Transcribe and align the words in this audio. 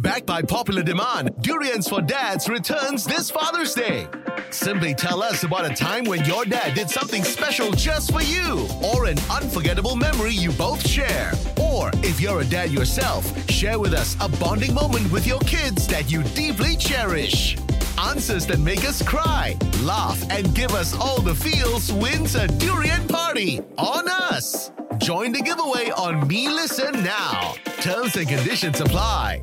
Backed 0.00 0.24
by 0.24 0.40
popular 0.40 0.82
demand, 0.82 1.30
Durians 1.42 1.86
for 1.86 2.00
Dads 2.00 2.48
returns 2.48 3.04
this 3.04 3.30
Father's 3.30 3.74
Day. 3.74 4.08
Simply 4.48 4.94
tell 4.94 5.22
us 5.22 5.42
about 5.42 5.70
a 5.70 5.74
time 5.74 6.04
when 6.04 6.24
your 6.24 6.46
dad 6.46 6.74
did 6.74 6.88
something 6.88 7.22
special 7.22 7.70
just 7.72 8.10
for 8.10 8.22
you, 8.22 8.66
or 8.82 9.04
an 9.04 9.18
unforgettable 9.30 9.96
memory 9.96 10.32
you 10.32 10.52
both 10.52 10.88
share. 10.88 11.32
Or 11.60 11.90
if 11.96 12.18
you're 12.18 12.40
a 12.40 12.46
dad 12.46 12.70
yourself, 12.70 13.30
share 13.50 13.78
with 13.78 13.92
us 13.92 14.16
a 14.22 14.28
bonding 14.38 14.72
moment 14.72 15.12
with 15.12 15.26
your 15.26 15.40
kids 15.40 15.86
that 15.88 16.10
you 16.10 16.22
deeply 16.22 16.76
cherish. 16.76 17.58
Answers 17.98 18.46
that 18.46 18.58
make 18.58 18.88
us 18.88 19.02
cry, 19.02 19.54
laugh, 19.82 20.18
and 20.30 20.54
give 20.54 20.70
us 20.70 20.96
all 20.96 21.20
the 21.20 21.34
feels 21.34 21.92
wins 21.92 22.36
a 22.36 22.48
durian 22.48 23.06
party 23.06 23.60
on 23.76 24.08
us. 24.08 24.70
Join 24.96 25.32
the 25.32 25.42
giveaway 25.42 25.90
on 25.90 26.26
Me 26.26 26.48
Listen 26.48 27.04
Now. 27.04 27.52
Terms 27.82 28.16
and 28.16 28.26
conditions 28.26 28.80
apply. 28.80 29.42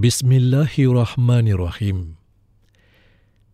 Bismillahirrahmanirrahim. 0.00 2.16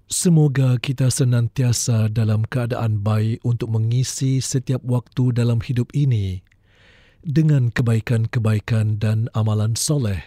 Semoga 0.06 0.78
kita 0.78 1.10
senantiasa 1.10 2.06
dalam 2.06 2.46
keadaan 2.46 3.02
baik 3.02 3.42
untuk 3.42 3.74
mengisi 3.74 4.38
setiap 4.38 4.78
waktu 4.86 5.34
dalam 5.34 5.58
hidup 5.58 5.90
ini 5.90 6.46
dengan 7.26 7.74
kebaikan-kebaikan 7.74 9.02
dan 9.02 9.26
amalan 9.34 9.74
soleh 9.74 10.22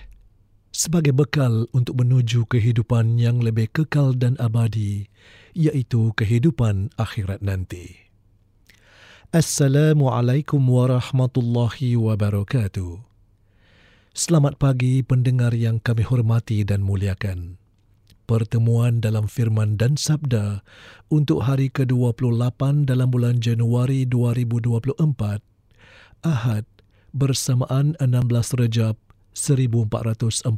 sebagai 0.76 1.16
bekal 1.16 1.72
untuk 1.72 2.04
menuju 2.04 2.52
kehidupan 2.52 3.16
yang 3.16 3.40
lebih 3.40 3.72
kekal 3.72 4.12
dan 4.12 4.36
abadi, 4.44 5.08
iaitu 5.56 6.12
kehidupan 6.20 6.92
akhirat 7.00 7.40
nanti. 7.40 7.96
Assalamualaikum 9.32 10.60
warahmatullahi 10.68 11.96
wabarakatuh. 11.96 13.09
Selamat 14.10 14.58
pagi 14.58 15.06
pendengar 15.06 15.54
yang 15.54 15.78
kami 15.78 16.02
hormati 16.02 16.66
dan 16.66 16.82
muliakan. 16.82 17.62
Pertemuan 18.26 19.06
dalam 19.06 19.30
firman 19.30 19.78
dan 19.78 20.02
sabda 20.02 20.66
untuk 21.14 21.46
hari 21.46 21.70
ke-28 21.70 22.90
dalam 22.90 23.14
bulan 23.14 23.38
Januari 23.38 24.10
2024, 24.10 25.46
Ahad 26.26 26.66
bersamaan 27.14 27.94
16 28.02 28.58
Rejab 28.58 28.98
1445 29.38 30.50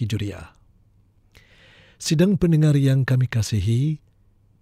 Hijriah. 0.00 0.56
Sidang 2.00 2.40
pendengar 2.40 2.80
yang 2.80 3.04
kami 3.04 3.28
kasihi, 3.28 4.00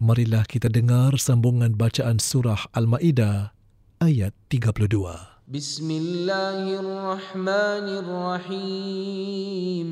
marilah 0.03 0.43
kita 0.43 0.67
dengar 0.67 1.23
sambungan 1.23 1.79
bacaan 1.79 2.19
surah 2.19 2.67
Al-Maidah 2.75 3.55
ayat 4.03 4.35
32. 4.51 5.32
بسم 5.55 5.91
الله 5.91 6.81
الرحمن 6.81 7.87
الرحيم. 8.49 9.89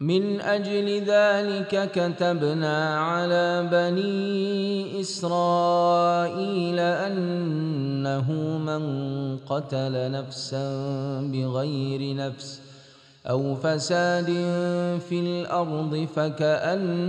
من 0.00 0.40
أجل 0.40 1.04
ذلك 1.08 1.90
كتبنا 1.92 3.00
على 3.00 3.68
بني 3.72 5.00
إسرائيل 5.00 6.78
أنه 6.80 8.32
من 8.58 8.82
قتل 9.48 10.10
نفسا 10.10 10.68
بغير 11.32 12.16
نفس 12.16 12.60
أو 13.30 13.54
فساد 13.54 14.26
في 15.08 15.20
الأرض 15.20 16.08
فكأنما 16.16 17.08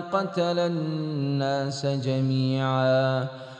قتل 0.00 0.58
الناس 0.58 1.86
جميعا. 1.86 3.47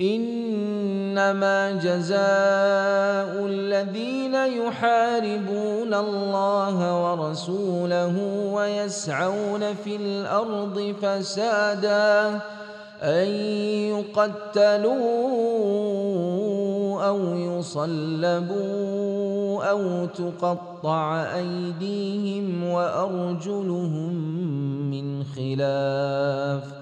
إنما 0.00 1.72
جزاء 1.72 3.46
الذين 3.46 4.34
يحاربون 4.34 5.94
الله 5.94 7.02
ورسوله 7.04 8.16
ويسعون 8.52 9.74
في 9.74 9.96
الأرض 9.96 10.94
فسادا 11.02 12.40
أن 13.02 13.28
يقتلوا 13.92 14.92
أو 17.08 17.36
يصلبوا 17.36 18.62
أو 19.64 20.06
تقطع 20.06 21.22
أيديهم 21.34 22.64
وأرجلهم 22.64 24.14
من 24.90 25.24
خلاف 25.24 26.81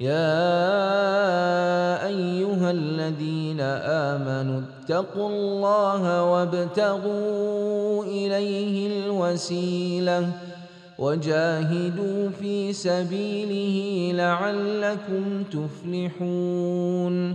يا 0.00 0.46
أيها 2.06 2.70
الذين 2.70 3.60
آمنوا 3.60 4.60
اتقوا 4.60 5.28
الله 5.28 6.22
وابتغوا 6.32 8.04
إليه 8.04 9.06
الوسيلة 9.06 10.30
وجاهدوا 10.98 12.28
في 12.40 12.72
سبيله 12.72 14.12
لعلكم 14.16 15.42
تفلحون 15.52 17.34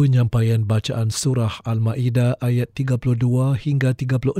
Penyampaian 0.00 0.64
bacaan 0.64 1.12
surah 1.12 1.60
Al-Maidah 1.68 2.40
ayat 2.40 2.72
32 2.72 3.20
hingga 3.60 3.92
36 3.92 4.32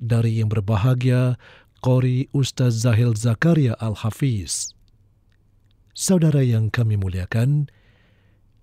dari 0.00 0.40
yang 0.40 0.48
berbahagia 0.48 1.36
Qori 1.84 2.32
Ustaz 2.32 2.80
Zahil 2.88 3.12
Zakaria 3.12 3.76
Al-Hafiz. 3.76 4.72
Saudara 5.92 6.40
yang 6.40 6.72
kami 6.72 6.96
muliakan, 6.96 7.68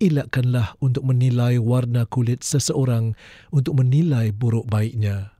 elakkanlah 0.02 0.74
untuk 0.82 1.06
menilai 1.06 1.62
warna 1.62 2.02
kulit 2.02 2.42
seseorang 2.42 3.14
untuk 3.54 3.78
menilai 3.78 4.34
buruk 4.34 4.66
baiknya. 4.66 5.38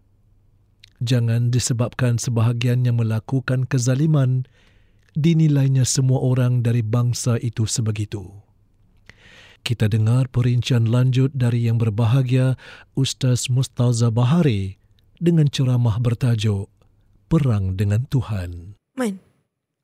Jangan 1.03 1.51
disebabkan 1.51 2.23
sebahagiannya 2.23 2.95
melakukan 2.95 3.67
kezaliman, 3.67 4.47
dinilainya 5.19 5.83
semua 5.83 6.23
orang 6.23 6.63
dari 6.63 6.87
bangsa 6.87 7.35
itu 7.43 7.67
sebegitu 7.67 8.47
kita 9.63 9.91
dengar 9.91 10.31
perincian 10.31 10.89
lanjut 10.89 11.35
dari 11.35 11.67
yang 11.67 11.79
berbahagia 11.79 12.59
Ustaz 12.95 13.47
Mustaza 13.53 14.09
Bahari 14.11 14.79
dengan 15.19 15.51
ceramah 15.51 15.99
bertajuk 15.99 16.71
Perang 17.29 17.77
dengan 17.77 18.09
Tuhan. 18.09 18.81
Man, 18.97 19.21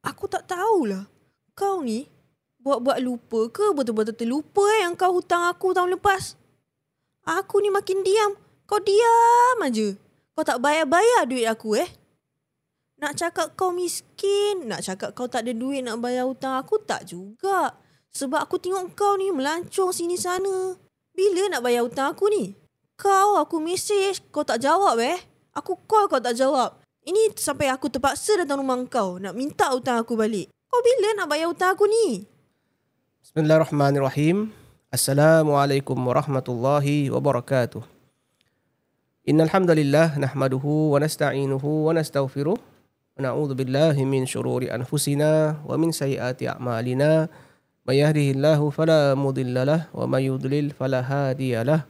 aku 0.00 0.25
tak 0.31 0.49
tahulah. 0.49 1.05
Kau 1.53 1.85
ni 1.85 2.09
buat-buat 2.65 2.99
lupa 3.05 3.53
ke 3.53 3.76
betul-betul 3.76 4.17
terlupa 4.17 4.65
eh 4.81 4.88
yang 4.88 4.97
kau 4.97 5.12
hutang 5.12 5.44
aku 5.44 5.77
tahun 5.77 6.00
lepas? 6.00 6.41
Aku 7.29 7.61
ni 7.61 7.69
makin 7.69 8.00
diam. 8.00 8.32
Kau 8.65 8.81
diam 8.81 9.61
aja. 9.61 9.93
Kau 10.32 10.43
tak 10.43 10.65
bayar-bayar 10.65 11.29
duit 11.29 11.44
aku 11.44 11.77
eh. 11.77 11.91
Nak 12.99 13.20
cakap 13.20 13.53
kau 13.53 13.75
miskin, 13.77 14.65
nak 14.65 14.81
cakap 14.81 15.12
kau 15.12 15.29
tak 15.29 15.44
ada 15.44 15.53
duit 15.53 15.85
nak 15.85 16.00
bayar 16.00 16.25
hutang 16.25 16.56
aku 16.56 16.81
tak 16.81 17.05
juga. 17.05 17.77
Sebab 18.15 18.47
aku 18.47 18.63
tengok 18.63 18.95
kau 18.95 19.19
ni 19.19 19.35
melancong 19.35 19.91
sini 19.91 20.15
sana. 20.15 20.79
Bila 21.19 21.51
nak 21.51 21.67
bayar 21.67 21.83
hutang 21.83 22.15
aku 22.15 22.31
ni? 22.31 22.55
Kau 22.95 23.43
aku 23.43 23.59
mesej, 23.59 24.23
kau 24.31 24.47
tak 24.47 24.63
jawab 24.63 25.03
eh. 25.03 25.19
Aku 25.51 25.75
call 25.91 26.07
kau 26.07 26.23
tak 26.23 26.39
jawab. 26.39 26.79
Ini 27.03 27.35
sampai 27.35 27.75
aku 27.75 27.91
terpaksa 27.91 28.39
datang 28.39 28.63
rumah 28.63 28.79
kau 28.87 29.19
nak 29.19 29.35
minta 29.35 29.67
hutang 29.75 29.99
aku 29.99 30.15
balik. 30.15 30.47
Kau 30.71 30.79
bila 30.79 31.19
nak 31.19 31.27
bayar 31.27 31.51
hutang 31.51 31.75
aku 31.75 31.91
ni? 31.91 32.23
Bismillahirrahmanirrahim. 33.27 34.55
Assalamualaikum 34.95 35.99
warahmatullahi 35.99 37.11
wabarakatuh. 37.11 37.83
Innal 39.27 39.51
hamdalillah 39.51 40.23
nahmaduhu 40.23 40.95
wa 40.95 41.03
nasta'inuhu 41.03 41.91
wa 41.91 41.99
nastaghfiruh 41.99 42.55
wa 42.63 43.19
na'udzu 43.19 43.59
billahi 43.59 44.07
min 44.07 44.23
shururi 44.23 44.71
anfusina 44.71 45.59
wa 45.67 45.75
min 45.75 45.91
sayyiati 45.91 46.47
a'malina. 46.47 47.27
من 47.85 47.95
يهده 47.95 48.41
الله 48.41 48.61
فلا 48.71 49.13
مضل 49.13 49.67
له 49.67 49.93
ومن 49.93 50.21
يضلل 50.21 50.71
فلا 50.73 51.01
هادي 51.05 51.63
له. 51.63 51.85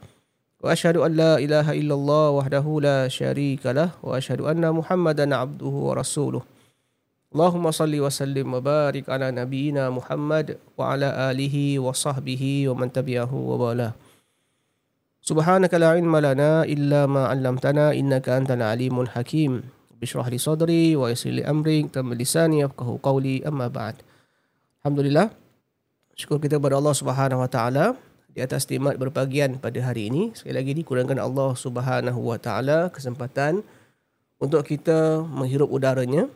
وأشهد 0.65 0.97
أن 0.97 1.13
لا 1.15 1.39
إله 1.39 1.67
إلا 1.71 1.95
الله 1.95 2.31
وحده 2.31 2.67
لا 2.83 3.09
شريك 3.09 3.63
له 3.67 3.91
وأشهد 4.03 4.41
أن 4.43 4.65
محمدا 4.75 5.37
عبده 5.37 5.75
ورسوله. 5.87 6.43
اللهم 7.35 7.71
صل 7.71 7.95
وسلم 7.95 8.47
وبارك 8.55 9.11
على 9.11 9.31
نبينا 9.31 9.91
محمد 9.91 10.59
وعلى 10.79 11.09
آله 11.31 11.79
وصحبه 11.79 12.43
ومن 12.69 12.89
تبعه 12.95 13.35
وبالاه 13.35 13.93
سبحانك 15.23 15.75
لا 15.75 15.99
علم 15.99 16.15
لنا 16.17 16.63
إلا 16.65 17.07
ما 17.07 17.27
علمتنا 17.27 17.95
إنك 17.95 18.29
أنت 18.29 18.51
العليم 18.51 19.01
الحكيم. 19.01 19.63
بشرح 20.03 20.27
لي 20.27 20.39
صدري 20.39 20.97
ويسر 20.97 21.31
لي 21.31 21.43
أمري 21.47 21.83
تم 21.91 22.15
لساني 22.15 22.61
يفقه 22.61 22.99
قولي 23.03 23.47
أما 23.47 23.67
بعد. 23.69 23.95
الحمد 24.83 25.01
لله. 25.01 25.44
Syukur 26.15 26.39
kita 26.39 26.63
kepada 26.63 26.79
Allah 26.79 26.95
Subhanahu 26.95 27.43
Wa 27.43 27.51
Taala 27.51 27.99
di 28.31 28.39
atas 28.39 28.71
nikmat 28.71 28.95
berbahagian 29.03 29.59
pada 29.59 29.83
hari 29.83 30.07
ini. 30.07 30.31
Sekali 30.31 30.55
lagi 30.55 30.73
dikurangkan 30.79 31.19
Allah 31.19 31.59
Subhanahu 31.59 32.31
Wa 32.31 32.39
Taala 32.39 32.87
kesempatan 32.95 33.67
untuk 34.39 34.63
kita 34.63 35.27
menghirup 35.27 35.67
udaranya 35.67 36.31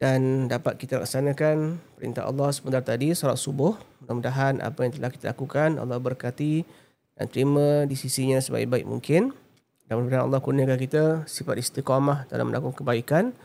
dan 0.00 0.48
dapat 0.48 0.80
kita 0.80 1.04
laksanakan 1.04 1.76
perintah 2.00 2.24
Allah 2.24 2.48
sebentar 2.48 2.80
tadi 2.80 3.12
salat 3.12 3.36
subuh. 3.36 3.76
Mudah-mudahan 4.00 4.64
apa 4.64 4.88
yang 4.88 4.92
telah 4.96 5.12
kita 5.12 5.36
lakukan 5.36 5.76
Allah 5.76 6.00
berkati 6.00 6.64
dan 7.12 7.28
terima 7.28 7.84
di 7.84 7.92
sisinya 7.92 8.40
sebaik-baik 8.40 8.88
mungkin. 8.88 9.36
Dan 9.84 10.00
mudah-mudahan 10.00 10.24
Allah 10.32 10.40
kurniakan 10.40 10.78
kita 10.80 11.04
sifat 11.28 11.60
istiqamah 11.60 12.24
dalam 12.32 12.48
melakukan 12.48 12.80
kebaikan 12.80 13.36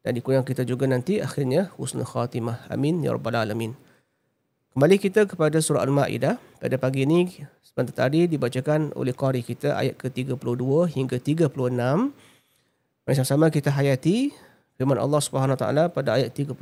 dan 0.00 0.10
dikurniakan 0.16 0.48
kita 0.48 0.64
juga 0.64 0.88
nanti 0.88 1.20
akhirnya 1.20 1.68
husnul 1.76 2.08
khatimah. 2.08 2.72
Amin 2.72 3.04
ya 3.04 3.12
rabbal 3.12 3.36
alamin. 3.36 3.76
Kembali 4.78 4.94
kita 4.94 5.26
kepada 5.26 5.58
surah 5.58 5.82
Al-Ma'idah. 5.82 6.38
Pada 6.62 6.78
pagi 6.78 7.02
ini, 7.02 7.26
sebentar 7.66 8.06
tadi 8.06 8.30
dibacakan 8.30 8.94
oleh 8.94 9.10
Qari 9.10 9.42
kita 9.42 9.74
ayat 9.74 9.98
ke-32 9.98 10.94
hingga 10.94 11.18
36. 11.18 11.50
Mari 13.02 13.14
sama-sama 13.18 13.50
kita 13.50 13.74
hayati 13.74 14.30
firman 14.78 15.02
Allah 15.02 15.18
Subhanahu 15.18 15.58
Wa 15.58 15.60
Taala 15.66 15.84
pada 15.90 16.14
ayat 16.14 16.30
32 16.30 16.54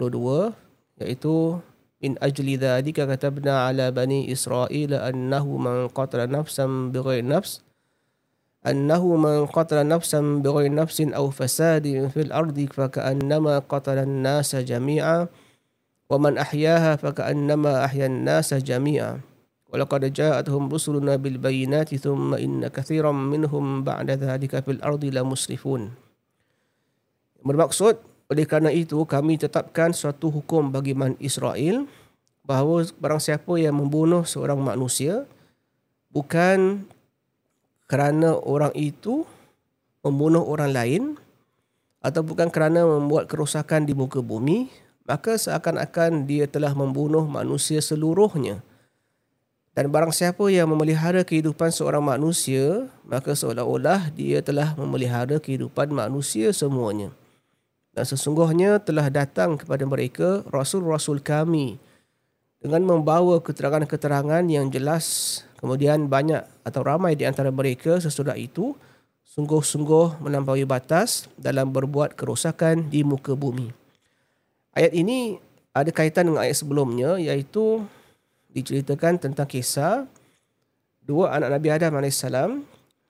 iaitu 1.04 1.60
min 2.00 2.16
ajli 2.24 2.56
dzalika 2.56 3.04
katabna 3.04 3.68
ala 3.68 3.92
bani 3.92 4.32
Israil 4.32 4.96
annahu 4.96 5.60
man 5.60 5.92
qatala 5.92 6.24
nafsan 6.24 6.96
bighairi 6.96 7.20
nafs 7.20 7.60
annahu 8.64 9.20
man 9.20 9.44
qatala 9.44 9.84
nafsan 9.84 10.40
bighairi 10.40 10.72
nafsin 10.72 11.12
aw 11.12 11.28
fasadin 11.28 12.08
fil 12.08 12.32
ardi 12.32 12.64
faka'annama 12.64 13.60
qatala 13.68 14.08
an-nasa 14.08 14.64
jami'a 14.64 15.28
ومن 16.11 16.35
أحياها 16.37 16.99
فكأنما 16.99 17.85
أحيا 17.85 18.05
الناس 18.05 18.53
جميعا 18.67 19.23
ولقد 19.71 20.13
جاءتهم 20.13 20.63
رسلنا 20.67 21.15
بالبينات 21.15 21.95
ثم 21.95 22.35
إن 22.35 22.67
كثيرا 22.67 23.11
منهم 23.11 23.87
بعد 23.87 24.11
ذلك 24.11 24.53
في 24.59 24.71
الأرض 24.71 25.03
لمسرفون 25.05 25.83
Bermaksud, 27.41 27.97
oleh 28.29 28.45
kerana 28.45 28.69
itu 28.69 29.01
kami 29.01 29.33
tetapkan 29.33 29.89
suatu 29.97 30.29
hukum 30.29 30.69
bagi 30.69 30.93
man 30.93 31.17
Israel 31.17 31.89
bahawa 32.45 32.85
barang 33.01 33.17
siapa 33.17 33.57
yang 33.57 33.81
membunuh 33.81 34.29
seorang 34.29 34.61
manusia 34.61 35.25
bukan 36.13 36.85
kerana 37.89 38.37
orang 38.37 38.69
itu 38.77 39.25
membunuh 40.05 40.45
orang 40.45 40.69
lain 40.69 41.03
atau 42.05 42.21
bukan 42.21 42.53
kerana 42.53 42.85
membuat 42.85 43.25
kerosakan 43.25 43.89
di 43.89 43.97
muka 43.97 44.21
bumi 44.21 44.69
maka 45.06 45.38
seakan-akan 45.38 46.26
dia 46.26 46.50
telah 46.50 46.74
membunuh 46.74 47.24
manusia 47.24 47.78
seluruhnya. 47.78 48.60
Dan 49.76 49.92
barang 49.92 50.10
siapa 50.10 50.48
yang 50.48 50.72
memelihara 50.72 51.22
kehidupan 51.22 51.68
seorang 51.70 52.02
manusia, 52.02 52.90
maka 53.06 53.36
seolah-olah 53.36 54.08
dia 54.10 54.40
telah 54.40 54.74
memelihara 54.74 55.38
kehidupan 55.38 55.92
manusia 55.92 56.50
semuanya. 56.50 57.12
Dan 57.92 58.04
sesungguhnya 58.04 58.80
telah 58.80 59.08
datang 59.08 59.56
kepada 59.56 59.84
mereka 59.88 60.44
rasul-rasul 60.52 61.20
kami 61.20 61.80
dengan 62.60 62.82
membawa 62.84 63.40
keterangan-keterangan 63.40 64.44
yang 64.48 64.68
jelas. 64.68 65.40
Kemudian 65.56 66.08
banyak 66.08 66.44
atau 66.64 66.80
ramai 66.84 67.16
di 67.16 67.24
antara 67.24 67.48
mereka 67.48 67.96
sesudah 68.00 68.36
itu 68.36 68.76
sungguh-sungguh 69.28 70.24
melampaui 70.24 70.64
batas 70.64 71.28
dalam 71.36 71.72
berbuat 71.72 72.16
kerosakan 72.16 72.88
di 72.88 73.04
muka 73.04 73.36
bumi. 73.36 73.85
Ayat 74.76 74.92
ini 74.92 75.40
ada 75.72 75.88
kaitan 75.88 76.28
dengan 76.28 76.44
ayat 76.44 76.60
sebelumnya 76.60 77.16
iaitu 77.16 77.80
diceritakan 78.52 79.16
tentang 79.16 79.48
kisah 79.48 80.04
dua 81.00 81.32
anak 81.32 81.56
Nabi 81.56 81.68
Adam 81.72 81.96
AS. 81.96 82.20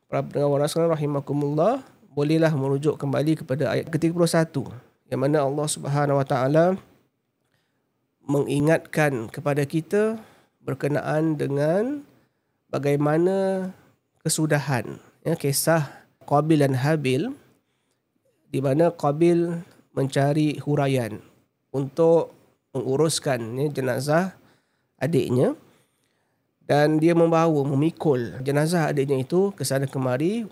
Para 0.06 0.22
pendengar 0.22 0.46
warahmatullahi 0.46 0.94
rahimakumullah 0.94 1.82
bolehlah 2.14 2.54
merujuk 2.54 2.94
kembali 2.94 3.42
kepada 3.42 3.74
ayat 3.74 3.90
ke-31 3.90 4.54
yang 5.10 5.20
mana 5.26 5.42
Allah 5.42 5.66
Subhanahu 5.66 6.22
Wa 6.22 6.26
Taala 6.30 6.78
mengingatkan 8.30 9.26
kepada 9.26 9.66
kita 9.66 10.22
berkenaan 10.62 11.34
dengan 11.34 12.06
bagaimana 12.70 13.70
kesudahan 14.22 15.02
ya, 15.26 15.34
kisah 15.34 15.82
Qabil 16.22 16.62
dan 16.62 16.78
Habil 16.78 17.34
di 18.54 18.62
mana 18.62 18.94
Qabil 18.94 19.66
mencari 19.98 20.62
huraian 20.62 21.18
untuk 21.76 22.32
menguruskan 22.72 23.38
ya, 23.60 23.66
jenazah 23.68 24.24
adiknya 24.96 25.52
dan 26.64 26.96
dia 26.96 27.12
membawa 27.12 27.62
memikul 27.62 28.40
jenazah 28.40 28.88
adiknya 28.88 29.20
itu 29.20 29.52
ke 29.52 29.62
sana 29.62 29.84
kemari 29.84 30.48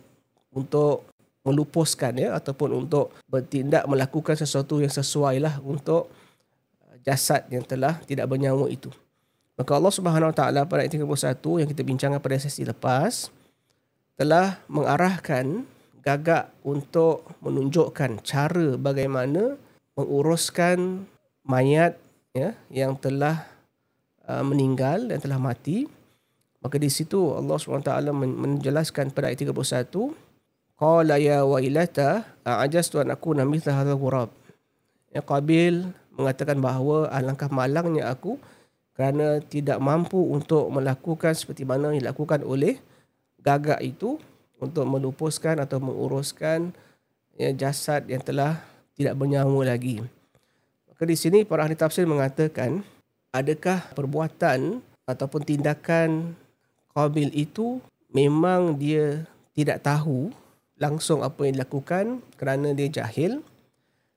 untuk 0.54 1.08
melupuskan 1.44 2.16
ya 2.16 2.32
ataupun 2.38 2.86
untuk 2.86 3.12
bertindak 3.28 3.84
melakukan 3.84 4.32
sesuatu 4.38 4.80
yang 4.80 4.88
sesuai 4.88 5.36
lah 5.44 5.60
untuk 5.60 6.08
uh, 6.80 6.96
jasad 7.04 7.44
yang 7.52 7.60
telah 7.66 8.00
tidak 8.08 8.24
bernyawa 8.30 8.64
itu. 8.72 8.88
Maka 9.54 9.76
Allah 9.76 9.92
Subhanahu 9.92 10.32
Wa 10.32 10.36
Taala 10.36 10.64
pada 10.64 10.82
ayat 10.82 10.96
31 10.96 11.60
yang 11.62 11.68
kita 11.68 11.82
bincangkan 11.84 12.18
pada 12.18 12.40
sesi 12.40 12.64
lepas 12.64 13.28
telah 14.16 14.58
mengarahkan 14.72 15.68
gagak 16.00 16.48
untuk 16.64 17.28
menunjukkan 17.44 18.24
cara 18.24 18.76
bagaimana 18.80 19.60
menguruskan 19.94 21.06
mayat 21.44 22.00
ya 22.32 22.56
yang 22.72 22.96
telah 22.98 23.46
uh, 24.26 24.42
meninggal 24.42 25.08
dan 25.08 25.20
telah 25.20 25.38
mati. 25.38 25.86
Maka 26.64 26.80
di 26.80 26.88
situ 26.88 27.36
Allah 27.36 27.60
SWT 27.60 27.92
men- 28.16 28.40
menjelaskan 28.40 29.12
pada 29.12 29.28
ayat 29.28 29.44
31 29.44 30.16
Qala 30.74 31.22
ya 31.22 31.46
wailata 31.46 32.26
a'ajastu 32.42 32.98
an 32.98 33.14
akuna 33.14 33.46
mithla 33.46 33.78
hadzal 33.78 33.94
ghurab. 33.94 34.30
Ya 35.14 35.22
Qabil 35.22 35.86
mengatakan 36.18 36.58
bahawa 36.58 37.06
alangkah 37.14 37.46
malangnya 37.46 38.10
aku 38.10 38.42
kerana 38.98 39.38
tidak 39.38 39.78
mampu 39.78 40.18
untuk 40.18 40.66
melakukan 40.74 41.30
seperti 41.34 41.62
mana 41.62 41.94
yang 41.94 42.02
dilakukan 42.02 42.42
oleh 42.42 42.82
gagak 43.38 43.78
itu 43.86 44.18
untuk 44.58 44.82
melupuskan 44.86 45.62
atau 45.62 45.78
menguruskan 45.78 46.74
ya, 47.38 47.54
jasad 47.54 48.10
yang 48.10 48.22
telah 48.22 48.58
tidak 48.98 49.14
bernyawa 49.14 49.74
lagi. 49.74 50.02
Maka 50.94 51.10
di 51.10 51.18
sini 51.18 51.42
para 51.42 51.66
ahli 51.66 51.74
tafsir 51.74 52.06
mengatakan 52.06 52.86
adakah 53.34 53.82
perbuatan 53.98 54.78
ataupun 55.10 55.42
tindakan 55.42 56.38
Qabil 56.94 57.34
itu 57.34 57.82
memang 58.14 58.78
dia 58.78 59.26
tidak 59.58 59.82
tahu 59.82 60.30
langsung 60.78 61.26
apa 61.26 61.50
yang 61.50 61.58
dilakukan 61.58 62.22
kerana 62.38 62.70
dia 62.70 62.86
jahil 62.86 63.42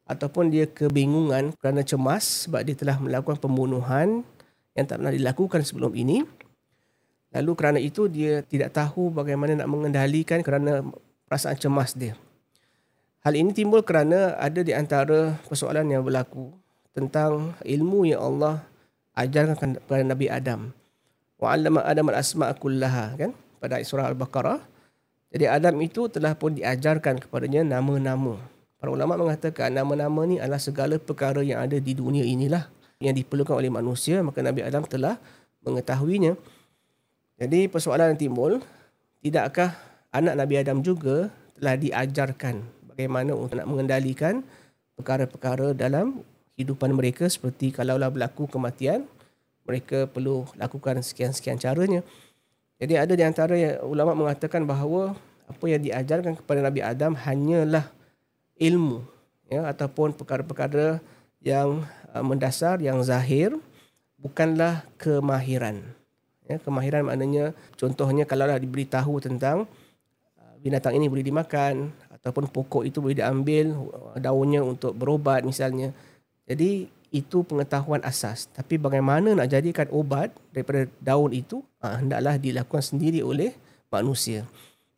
ataupun 0.06 0.54
dia 0.54 0.70
kebingungan 0.70 1.58
kerana 1.58 1.82
cemas 1.82 2.46
sebab 2.46 2.62
dia 2.62 2.78
telah 2.78 3.02
melakukan 3.02 3.42
pembunuhan 3.42 4.22
yang 4.78 4.86
tak 4.86 5.02
pernah 5.02 5.18
dilakukan 5.18 5.66
sebelum 5.66 5.98
ini. 5.98 6.22
Lalu 7.34 7.52
kerana 7.58 7.82
itu 7.82 8.06
dia 8.06 8.46
tidak 8.46 8.78
tahu 8.78 9.10
bagaimana 9.10 9.58
nak 9.58 9.70
mengendalikan 9.74 10.46
kerana 10.46 10.86
perasaan 11.26 11.58
cemas 11.58 11.98
dia. 11.98 12.14
Hal 13.26 13.34
ini 13.34 13.50
timbul 13.50 13.82
kerana 13.82 14.38
ada 14.38 14.62
di 14.62 14.78
antara 14.78 15.34
persoalan 15.50 15.90
yang 15.90 16.06
berlaku 16.06 16.54
tentang 16.98 17.54
ilmu 17.62 18.10
yang 18.10 18.26
Allah 18.26 18.66
ajarkan 19.14 19.78
kepada 19.78 20.02
Nabi 20.02 20.26
Adam. 20.34 20.74
Wa 21.38 21.54
'allama 21.54 21.86
Adam 21.86 22.10
al-asma'a 22.10 22.58
kullaha 22.58 23.14
kan 23.14 23.38
pada 23.62 23.78
surah 23.86 24.10
Al-Baqarah. 24.10 24.58
Jadi 25.30 25.46
Adam 25.46 25.78
itu 25.86 26.10
telah 26.10 26.34
pun 26.34 26.58
diajarkan 26.58 27.22
kepadanya 27.22 27.62
nama-nama. 27.62 28.42
Para 28.82 28.90
ulama 28.90 29.14
mengatakan 29.14 29.70
nama-nama 29.70 30.26
ni 30.26 30.42
adalah 30.42 30.58
segala 30.58 30.98
perkara 30.98 31.46
yang 31.46 31.62
ada 31.62 31.78
di 31.78 31.94
dunia 31.94 32.26
inilah 32.26 32.66
yang 32.98 33.14
diperlukan 33.14 33.54
oleh 33.54 33.70
manusia 33.70 34.18
maka 34.26 34.42
Nabi 34.42 34.66
Adam 34.66 34.82
telah 34.90 35.22
mengetahuinya. 35.62 36.34
Jadi 37.38 37.70
persoalan 37.70 38.18
yang 38.18 38.22
timbul, 38.22 38.58
tidakkah 39.22 39.78
anak 40.10 40.34
Nabi 40.34 40.56
Adam 40.58 40.82
juga 40.82 41.30
telah 41.58 41.78
diajarkan 41.78 42.66
bagaimana 42.94 43.38
untuk 43.38 43.62
nak 43.62 43.70
mengendalikan 43.70 44.42
perkara-perkara 44.98 45.78
dalam 45.78 46.26
hidupan 46.58 46.92
mereka 46.92 47.30
seperti 47.30 47.70
kalaulah 47.70 48.10
berlaku 48.10 48.50
kematian, 48.50 49.06
mereka 49.64 50.10
perlu 50.10 50.50
lakukan 50.58 51.00
sekian-sekian 51.06 51.62
caranya. 51.62 52.02
Jadi 52.78 52.94
ada 52.94 53.14
di 53.14 53.24
antara 53.26 53.56
ulama 53.86 54.14
mengatakan 54.14 54.66
bahawa 54.66 55.18
apa 55.48 55.66
yang 55.66 55.82
diajarkan 55.82 56.38
kepada 56.38 56.60
Nabi 56.60 56.84
Adam 56.84 57.16
hanyalah 57.16 57.88
ilmu 58.60 59.02
ya 59.48 59.64
ataupun 59.72 60.12
perkara-perkara 60.14 61.00
yang 61.40 61.88
uh, 62.12 62.24
mendasar 62.26 62.84
yang 62.84 63.00
zahir 63.06 63.56
bukanlah 64.20 64.84
kemahiran. 65.00 65.82
Ya, 66.48 66.58
kemahiran 66.64 67.04
maknanya 67.08 67.52
contohnya 67.76 68.24
kalau 68.24 68.48
dah 68.48 68.60
diberitahu 68.60 69.24
tentang 69.24 69.68
uh, 70.38 70.56
binatang 70.60 70.96
ini 70.96 71.08
boleh 71.08 71.24
dimakan 71.24 71.92
ataupun 72.12 72.50
pokok 72.52 72.84
itu 72.84 73.00
boleh 73.00 73.18
diambil 73.18 73.72
uh, 73.74 74.18
daunnya 74.20 74.62
untuk 74.62 74.94
berobat 74.98 75.48
misalnya. 75.48 75.96
Jadi 76.48 76.88
itu 77.12 77.44
pengetahuan 77.44 78.04
asas. 78.04 78.48
Tapi 78.52 78.80
bagaimana 78.80 79.36
nak 79.36 79.52
jadikan 79.52 79.88
obat 79.92 80.32
daripada 80.52 80.88
daun 81.00 81.32
itu 81.36 81.64
ha, 81.84 82.00
hendaklah 82.00 82.40
dilakukan 82.40 82.84
sendiri 82.84 83.24
oleh 83.24 83.52
manusia. 83.92 84.48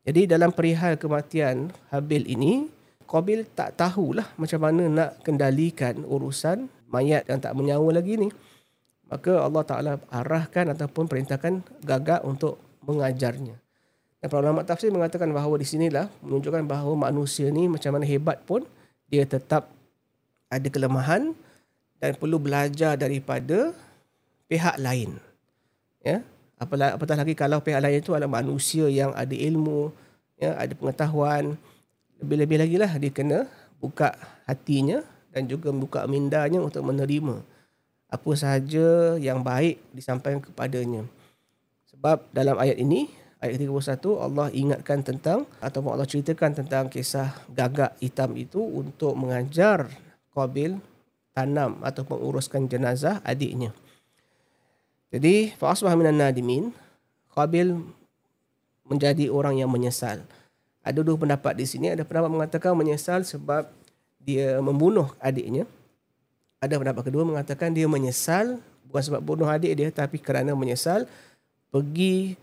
Jadi 0.06 0.26
dalam 0.26 0.50
perihal 0.50 0.98
kematian 0.98 1.70
Habil 1.94 2.26
ini, 2.26 2.66
Qabil 3.10 3.46
tak 3.58 3.78
tahulah 3.78 4.26
macam 4.38 4.60
mana 4.62 4.84
nak 4.86 5.12
kendalikan 5.26 6.06
urusan 6.06 6.70
mayat 6.90 7.26
yang 7.26 7.42
tak 7.42 7.54
menyawa 7.58 7.90
lagi 7.98 8.18
ni. 8.18 8.30
Maka 9.10 9.42
Allah 9.42 9.64
Ta'ala 9.66 9.92
arahkan 10.14 10.70
ataupun 10.78 11.10
perintahkan 11.10 11.66
gagak 11.82 12.22
untuk 12.22 12.62
mengajarnya. 12.86 13.58
Dan 14.22 14.28
para 14.30 14.46
ulama 14.46 14.62
tafsir 14.62 14.94
mengatakan 14.94 15.34
bahawa 15.34 15.58
di 15.58 15.66
sinilah 15.66 16.06
menunjukkan 16.22 16.70
bahawa 16.70 17.10
manusia 17.10 17.50
ni 17.50 17.66
macam 17.66 17.98
mana 17.98 18.06
hebat 18.06 18.38
pun 18.46 18.68
dia 19.10 19.26
tetap 19.26 19.72
ada 20.50 20.68
kelemahan 20.68 21.32
dan 22.02 22.12
perlu 22.18 22.42
belajar 22.42 22.98
daripada 22.98 23.72
pihak 24.50 24.82
lain. 24.82 25.22
Ya, 26.02 26.26
apatah, 26.58 26.98
apatah 26.98 27.16
lagi 27.22 27.38
kalau 27.38 27.62
pihak 27.62 27.80
lain 27.80 28.02
itu 28.02 28.18
adalah 28.18 28.42
manusia 28.42 28.90
yang 28.90 29.14
ada 29.14 29.36
ilmu, 29.36 29.94
ya, 30.42 30.58
ada 30.58 30.74
pengetahuan. 30.74 31.56
Lebih-lebih 32.20 32.58
lagi 32.60 32.76
lah 32.76 32.92
dia 32.98 33.12
kena 33.14 33.48
buka 33.80 34.18
hatinya 34.44 35.06
dan 35.32 35.46
juga 35.46 35.70
buka 35.72 36.04
mindanya 36.10 36.60
untuk 36.60 36.84
menerima 36.84 37.40
apa 38.10 38.32
sahaja 38.34 39.16
yang 39.22 39.46
baik 39.46 39.78
disampaikan 39.94 40.42
kepadanya. 40.42 41.06
Sebab 41.94 42.26
dalam 42.34 42.58
ayat 42.58 42.82
ini, 42.82 43.06
ayat 43.38 43.62
31 43.62 44.18
Allah 44.18 44.48
ingatkan 44.50 45.00
tentang 45.06 45.46
ataupun 45.62 45.94
Allah 45.94 46.10
ceritakan 46.10 46.58
tentang 46.58 46.90
kisah 46.90 47.38
gagak 47.54 47.94
hitam 48.02 48.34
itu 48.34 48.60
untuk 48.60 49.14
mengajar 49.14 49.88
Qabil 50.34 50.78
tanam 51.34 51.82
ataupun 51.82 52.18
uruskan 52.20 52.70
jenazah 52.70 53.24
adiknya. 53.26 53.74
Jadi 55.10 55.56
fa'asbah 55.58 55.98
minan 55.98 56.22
nadimin 56.22 56.70
Qabil 57.34 57.74
menjadi 58.86 59.30
orang 59.30 59.58
yang 59.58 59.70
menyesal. 59.70 60.22
Ada 60.82 61.06
dua 61.06 61.18
pendapat 61.18 61.54
di 61.58 61.66
sini. 61.66 61.94
Ada 61.94 62.06
pendapat 62.06 62.30
mengatakan 62.30 62.74
menyesal 62.74 63.22
sebab 63.22 63.70
dia 64.22 64.58
membunuh 64.60 65.14
adiknya. 65.22 65.70
Ada 66.60 66.76
pendapat 66.76 67.08
kedua 67.08 67.24
mengatakan 67.24 67.72
dia 67.72 67.86
menyesal 67.86 68.60
bukan 68.90 69.04
sebab 69.06 69.22
bunuh 69.22 69.46
adik 69.46 69.78
dia 69.78 69.90
tapi 69.94 70.18
kerana 70.18 70.58
menyesal 70.58 71.06
pergi 71.70 72.34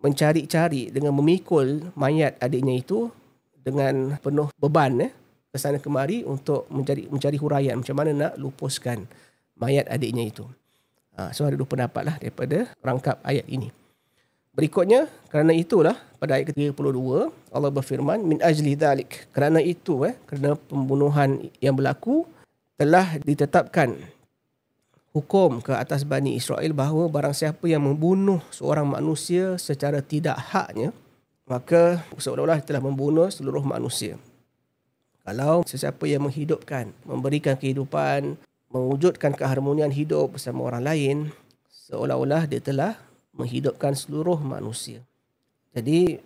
mencari-cari 0.00 0.88
dengan 0.88 1.12
memikul 1.12 1.92
mayat 1.92 2.40
adiknya 2.40 2.80
itu 2.80 3.12
dengan 3.60 4.16
penuh 4.24 4.48
beban 4.56 4.96
eh 5.04 5.12
ke 5.50 5.58
sana 5.58 5.82
kemari 5.82 6.22
untuk 6.22 6.70
mencari 6.70 7.10
mencari 7.10 7.36
huraian 7.36 7.74
macam 7.74 7.94
mana 7.98 8.10
nak 8.14 8.32
lupuskan 8.38 9.04
mayat 9.58 9.90
adiknya 9.90 10.30
itu. 10.30 10.46
Ha, 11.18 11.34
so 11.34 11.44
ada 11.44 11.58
dua 11.58 11.66
pendapat 11.66 12.02
lah 12.06 12.16
daripada 12.16 12.70
rangkap 12.80 13.18
ayat 13.26 13.44
ini. 13.50 13.68
Berikutnya, 14.50 15.06
kerana 15.30 15.54
itulah 15.54 15.94
pada 16.18 16.38
ayat 16.38 16.50
ke-32 16.50 17.30
Allah 17.54 17.70
berfirman 17.70 18.18
min 18.22 18.38
ajli 18.42 18.74
dhalik. 18.74 19.30
Kerana 19.30 19.62
itu 19.62 20.06
eh 20.06 20.18
kerana 20.26 20.58
pembunuhan 20.58 21.38
yang 21.62 21.74
berlaku 21.74 22.26
telah 22.74 23.18
ditetapkan 23.22 23.94
hukum 25.10 25.58
ke 25.62 25.74
atas 25.74 26.06
Bani 26.06 26.38
Israel 26.38 26.70
bahawa 26.74 27.10
barang 27.10 27.34
siapa 27.34 27.66
yang 27.66 27.82
membunuh 27.82 28.38
seorang 28.54 28.86
manusia 28.86 29.58
secara 29.58 29.98
tidak 30.02 30.38
haknya 30.38 30.94
maka 31.50 32.06
seolah-olah 32.14 32.62
telah 32.62 32.78
membunuh 32.78 33.26
seluruh 33.26 33.66
manusia. 33.66 34.14
Kalau 35.20 35.62
sesiapa 35.62 36.08
yang 36.08 36.24
menghidupkan, 36.26 36.90
memberikan 37.04 37.54
kehidupan, 37.54 38.40
mewujudkan 38.72 39.36
keharmonian 39.36 39.92
hidup 39.92 40.38
bersama 40.38 40.72
orang 40.72 40.82
lain, 40.86 41.16
seolah-olah 41.68 42.48
dia 42.48 42.62
telah 42.62 42.96
menghidupkan 43.36 43.92
seluruh 43.92 44.40
manusia. 44.40 45.04
Jadi 45.76 46.18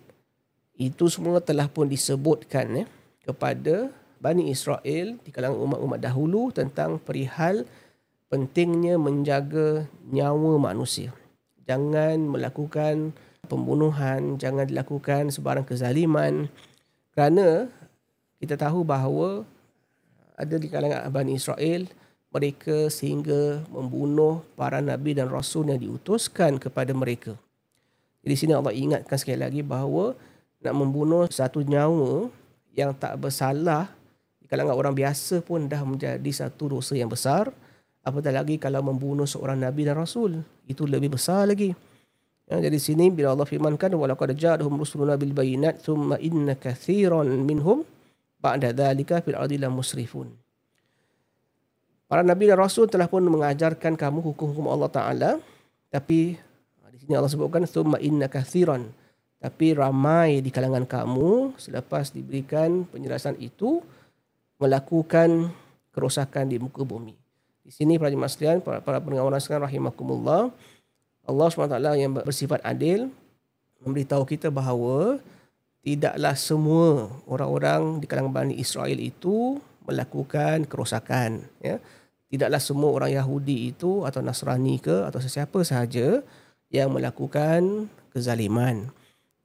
itu 0.75 1.05
semua 1.07 1.39
telah 1.39 1.67
pun 1.71 1.87
disebutkan 1.87 2.83
ya, 2.83 2.85
kepada 3.25 3.91
Bani 4.19 4.49
Israel 4.49 5.19
di 5.21 5.29
kalangan 5.29 5.59
umat-umat 5.59 5.99
dahulu 6.01 6.49
tentang 6.49 6.97
perihal 6.97 7.67
pentingnya 8.31 8.97
menjaga 8.97 9.85
nyawa 10.09 10.57
manusia. 10.57 11.13
Jangan 11.65 12.21
melakukan 12.25 13.13
pembunuhan, 13.45 14.41
jangan 14.41 14.65
dilakukan 14.65 15.29
sebarang 15.29 15.65
kezaliman 15.65 16.49
kerana 17.13 17.69
kita 18.39 18.59
tahu 18.59 18.83
bahawa 18.83 19.47
ada 20.35 20.55
di 20.59 20.67
kalangan 20.67 21.07
Bani 21.11 21.39
Israel 21.39 21.87
mereka 22.35 22.91
sehingga 22.91 23.63
membunuh 23.71 24.43
para 24.59 24.83
nabi 24.83 25.15
dan 25.15 25.31
rasul 25.31 25.71
yang 25.71 25.79
diutuskan 25.79 26.59
kepada 26.59 26.91
mereka. 26.91 27.39
Di 28.19 28.35
sini 28.35 28.51
Allah 28.51 28.75
ingatkan 28.75 29.15
sekali 29.15 29.39
lagi 29.39 29.61
bahawa 29.63 30.11
nak 30.59 30.75
membunuh 30.75 31.29
satu 31.31 31.63
nyawa 31.63 32.27
yang 32.75 32.91
tak 32.91 33.15
bersalah 33.21 33.87
di 34.41 34.49
kalangan 34.51 34.75
orang 34.75 34.91
biasa 34.97 35.39
pun 35.45 35.69
dah 35.71 35.79
menjadi 35.87 36.31
satu 36.33 36.75
dosa 36.75 36.97
yang 36.97 37.07
besar. 37.07 37.53
Apatah 38.05 38.35
lagi 38.35 38.59
kalau 38.59 38.83
membunuh 38.85 39.25
seorang 39.25 39.57
Nabi 39.57 39.87
dan 39.87 39.97
Rasul. 39.97 40.43
Itu 40.69 40.85
lebih 40.85 41.17
besar 41.17 41.49
lagi. 41.49 41.73
Ya, 42.45 42.61
jadi 42.61 42.77
sini 42.77 43.09
bila 43.09 43.33
Allah 43.33 43.49
firmankan 43.49 43.89
walaqad 43.97 44.37
ja'ahum 44.37 44.77
rusuluna 44.77 45.17
bil 45.17 45.33
bayinat 45.33 45.81
thumma 45.81 46.21
inna 46.21 46.53
kathiran 46.53 47.25
minhum 47.41 47.81
ba'da 48.45 48.69
dhalika 48.69 49.25
fil 49.25 49.33
ardi 49.33 49.57
la 49.57 49.73
musrifun. 49.73 50.29
Para 52.05 52.21
nabi 52.21 52.45
dan 52.45 52.61
rasul 52.61 52.85
telah 52.85 53.09
pun 53.09 53.25
mengajarkan 53.25 53.97
kamu 53.97 54.21
hukum-hukum 54.21 54.69
Allah 54.69 54.89
Taala 54.93 55.31
tapi 55.89 56.37
ha, 56.85 56.93
di 56.93 57.01
sini 57.01 57.17
Allah 57.17 57.33
sebutkan 57.33 57.65
thumma 57.65 57.97
inna 57.97 58.29
kathiran 58.29 58.85
tapi 59.41 59.73
ramai 59.73 60.45
di 60.45 60.53
kalangan 60.53 60.85
kamu 60.85 61.57
selepas 61.57 62.13
diberikan 62.13 62.85
penjelasan 62.85 63.41
itu 63.41 63.81
melakukan 64.61 65.49
kerosakan 65.91 66.45
di 66.49 66.61
muka 66.61 66.85
bumi. 66.85 67.17
Di 67.65 67.73
sini 67.73 67.97
para 67.97 68.13
jemaah 68.13 68.29
sekalian, 68.29 68.61
para, 68.61 68.77
para 68.77 69.01
pendengar 69.01 69.25
sekalian 69.41 69.65
rahimakumullah, 69.65 70.53
Allah 71.25 71.47
SWT 71.49 71.77
yang 71.97 72.13
bersifat 72.13 72.61
adil 72.61 73.09
memberitahu 73.81 74.23
kita 74.25 74.53
bahawa 74.53 75.17
tidaklah 75.85 76.33
semua 76.33 77.13
orang-orang 77.29 78.01
di 78.01 78.09
kalangan 78.09 78.33
Bani 78.33 78.57
Israel 78.57 78.97
itu 78.97 79.61
melakukan 79.85 80.65
kerosakan. 80.65 81.45
Ya. 81.61 81.77
Tidaklah 82.25 82.57
semua 82.57 82.89
orang 82.89 83.13
Yahudi 83.13 83.69
itu 83.69 84.01
atau 84.01 84.25
Nasrani 84.25 84.81
ke 84.81 85.05
atau 85.05 85.21
sesiapa 85.21 85.61
sahaja 85.61 86.25
yang 86.73 86.89
melakukan 86.89 87.85
kezaliman. 88.09 88.89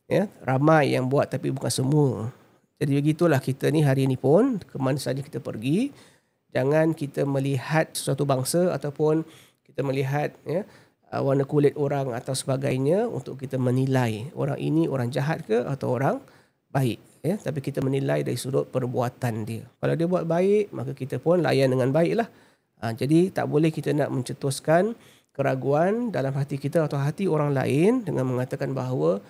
Ya. 0.08 0.32
Ramai 0.40 0.96
yang 0.96 1.12
buat 1.12 1.28
tapi 1.28 1.52
bukan 1.52 1.68
semua. 1.68 2.12
Jadi 2.80 2.96
begitulah 2.96 3.44
kita 3.44 3.68
ni 3.68 3.84
hari 3.84 4.08
ini 4.08 4.16
pun 4.16 4.56
ke 4.56 4.80
mana 4.80 4.96
saja 4.96 5.20
kita 5.20 5.44
pergi 5.44 5.92
jangan 6.56 6.96
kita 6.96 7.28
melihat 7.28 7.92
sesuatu 7.92 8.24
bangsa 8.24 8.72
ataupun 8.74 9.22
kita 9.68 9.84
melihat 9.84 10.32
ya 10.48 10.64
uh, 11.10 11.22
warna 11.22 11.44
kulit 11.44 11.74
orang 11.74 12.14
atau 12.14 12.32
sebagainya 12.32 13.06
untuk 13.06 13.38
kita 13.38 13.58
menilai 13.58 14.30
orang 14.38 14.58
ini 14.58 14.86
orang 14.86 15.10
jahat 15.10 15.42
ke 15.44 15.66
atau 15.66 15.94
orang 15.98 16.22
baik 16.70 16.98
ya 17.20 17.36
tapi 17.36 17.58
kita 17.60 17.82
menilai 17.82 18.22
dari 18.22 18.38
sudut 18.38 18.70
perbuatan 18.70 19.34
dia 19.44 19.66
kalau 19.82 19.94
dia 19.98 20.06
buat 20.06 20.24
baik 20.24 20.70
maka 20.72 20.94
kita 20.94 21.18
pun 21.18 21.42
layan 21.42 21.68
dengan 21.74 21.90
baiklah 21.90 22.30
ha, 22.80 22.94
jadi 22.94 23.34
tak 23.34 23.50
boleh 23.50 23.68
kita 23.68 23.92
nak 23.92 24.08
mencetuskan 24.14 24.94
keraguan 25.34 26.14
dalam 26.14 26.32
hati 26.34 26.56
kita 26.56 26.86
atau 26.86 26.96
hati 26.96 27.26
orang 27.26 27.52
lain 27.52 28.06
dengan 28.06 28.24
mengatakan 28.26 28.72
bahawa 28.72 29.20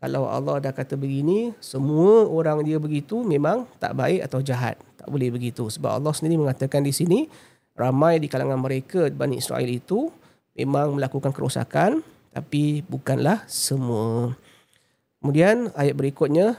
kalau 0.00 0.32
Allah 0.32 0.64
dah 0.64 0.72
kata 0.72 0.96
begini, 0.96 1.52
semua 1.60 2.24
orang 2.24 2.64
dia 2.64 2.80
begitu 2.80 3.20
memang 3.20 3.68
tak 3.76 3.92
baik 3.92 4.24
atau 4.24 4.40
jahat. 4.40 4.80
Tak 4.96 5.12
boleh 5.12 5.28
begitu. 5.28 5.68
Sebab 5.68 6.00
Allah 6.00 6.16
sendiri 6.16 6.40
mengatakan 6.40 6.80
di 6.80 6.88
sini, 6.88 7.28
ramai 7.76 8.16
di 8.16 8.24
kalangan 8.24 8.56
mereka 8.56 9.12
Bani 9.12 9.36
Israel 9.36 9.68
itu 9.68 10.08
memang 10.56 10.96
melakukan 10.96 11.30
kerosakan, 11.34 12.02
tapi 12.30 12.82
bukanlah 12.86 13.42
semua. 13.50 14.34
Kemudian 15.20 15.70
ayat 15.76 15.94
berikutnya, 15.98 16.56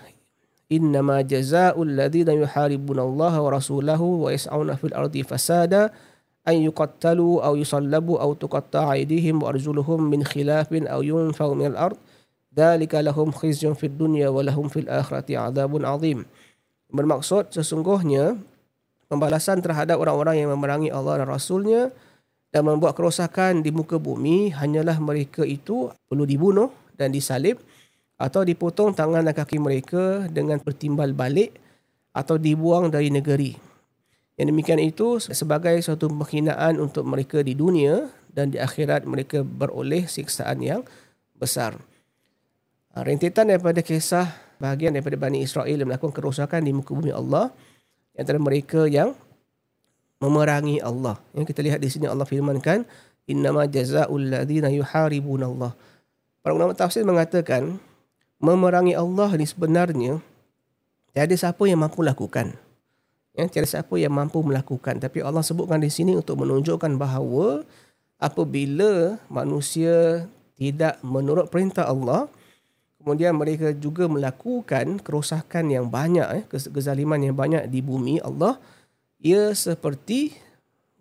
Innama 0.71 1.19
jaza'ul 1.19 1.99
ladhina 1.99 2.31
yuharibuna 2.31 3.03
Allah 3.03 3.43
wa 3.43 3.49
rasulahu 3.51 4.23
wa 4.23 4.31
yas'auna 4.31 4.79
fil 4.79 4.95
ardi 4.95 5.19
fasada 5.19 5.91
an 6.47 6.55
yuqattalu 6.63 7.43
aw 7.43 7.59
yusallabu 7.59 8.15
aw 8.15 8.31
tuqatta'a 8.31 8.95
aydihim 8.95 9.43
wa 9.43 9.51
arjuluhum 9.51 10.07
min 10.07 10.23
khilafin 10.23 10.87
aw 10.87 11.03
yunfaw 11.03 11.51
min 11.51 11.75
al-ard 11.75 11.99
Dalika 12.51 12.99
lahum 12.99 13.31
khizyun 13.31 13.79
fid 13.79 13.95
dunya 13.95 14.27
wa 14.27 14.43
lahum 14.43 14.67
fil 14.67 14.83
akhirati 14.83 15.39
adabun 15.39 15.87
azim. 15.87 16.27
Bermaksud 16.91 17.47
sesungguhnya 17.55 18.35
pembalasan 19.07 19.63
terhadap 19.63 19.95
orang-orang 19.95 20.43
yang 20.43 20.51
memerangi 20.51 20.91
Allah 20.91 21.23
dan 21.23 21.31
Rasulnya 21.31 21.95
dan 22.51 22.67
membuat 22.67 22.99
kerosakan 22.99 23.63
di 23.63 23.71
muka 23.71 23.95
bumi 23.95 24.51
hanyalah 24.51 24.99
mereka 24.99 25.47
itu 25.47 25.87
perlu 26.11 26.27
dibunuh 26.27 26.69
dan 26.99 27.15
disalib 27.15 27.57
atau 28.19 28.45
dipotong 28.45 28.93
tangan 28.93 29.25
dan 29.25 29.33
kaki 29.33 29.57
mereka 29.57 30.27
dengan 30.29 30.61
bertimbal 30.61 31.15
balik 31.15 31.57
atau 32.11 32.35
dibuang 32.35 32.91
dari 32.91 33.09
negeri. 33.09 33.55
Yang 34.35 34.47
demikian 34.51 34.81
itu 34.83 35.17
sebagai 35.17 35.79
suatu 35.81 36.11
penghinaan 36.11 36.77
untuk 36.77 37.07
mereka 37.07 37.41
di 37.41 37.55
dunia 37.55 38.11
dan 38.31 38.51
di 38.51 38.59
akhirat 38.59 39.07
mereka 39.07 39.41
beroleh 39.41 40.05
siksaan 40.05 40.59
yang 40.61 40.81
besar. 41.35 41.79
Ah, 42.91 43.07
rentetan 43.07 43.47
daripada 43.47 43.79
kisah 43.79 44.27
bahagian 44.59 44.93
daripada 44.93 45.17
Bani 45.17 45.41
Israel 45.41 45.73
yang 45.73 45.89
melakukan 45.89 46.13
kerosakan 46.13 46.67
di 46.67 46.75
muka 46.75 46.91
bumi 46.91 47.09
Allah 47.09 47.49
antara 48.13 48.37
mereka 48.37 48.85
yang 48.85 49.15
memerangi 50.21 50.79
Allah. 50.79 51.17
Yang 51.33 51.51
kita 51.51 51.61
lihat 51.65 51.79
di 51.81 51.89
sini 51.89 52.05
Allah 52.05 52.23
firmankan 52.23 52.85
innama 53.25 53.65
jazaa'ul 53.65 54.29
ladzina 54.29 54.69
yuharibuna 54.69 55.49
Allah. 55.49 55.73
Para 56.45 56.53
ulama 56.53 56.77
tafsir 56.77 57.01
mengatakan 57.01 57.81
memerangi 58.37 58.93
Allah 58.93 59.29
ini 59.33 59.45
sebenarnya 59.45 60.21
tiada 61.11 61.33
siapa 61.33 61.65
yang 61.65 61.81
mampu 61.81 62.05
lakukan. 62.05 62.53
Ya, 63.33 63.49
tiada 63.49 63.67
siapa 63.67 63.97
yang 63.97 64.13
mampu 64.13 64.39
melakukan. 64.45 65.01
Tapi 65.01 65.25
Allah 65.25 65.41
sebutkan 65.41 65.81
di 65.81 65.89
sini 65.89 66.13
untuk 66.13 66.39
menunjukkan 66.39 66.95
bahawa 67.01 67.65
apabila 68.21 69.17
manusia 69.27 70.29
tidak 70.55 71.01
menurut 71.01 71.49
perintah 71.49 71.89
Allah, 71.89 72.29
Kemudian 73.01 73.33
mereka 73.33 73.73
juga 73.73 74.05
melakukan 74.05 75.01
kerosakan 75.01 75.73
yang 75.73 75.89
banyak, 75.89 76.27
eh, 76.37 76.43
kezaliman 76.45 77.17
yang 77.17 77.33
banyak 77.33 77.65
di 77.65 77.81
bumi 77.81 78.21
Allah. 78.21 78.61
Ia 79.21 79.53
seperti 79.53 80.33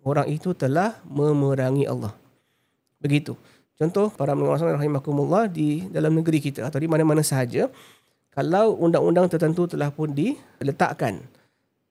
orang 0.05 0.29
itu 0.29 0.53
telah 0.53 1.01
memerangi 1.09 1.89
Allah. 1.89 2.13
Begitu. 3.01 3.33
Contoh 3.75 4.13
para 4.13 4.37
penguasa 4.37 4.69
rahimakumullah 4.69 5.49
di 5.49 5.89
dalam 5.89 6.13
negeri 6.13 6.37
kita 6.37 6.69
atau 6.69 6.77
di 6.77 6.85
mana-mana 6.85 7.25
sahaja. 7.25 7.65
Kalau 8.31 8.77
undang-undang 8.77 9.27
tertentu 9.27 9.65
telah 9.65 9.89
pun 9.91 10.13
diletakkan. 10.13 11.19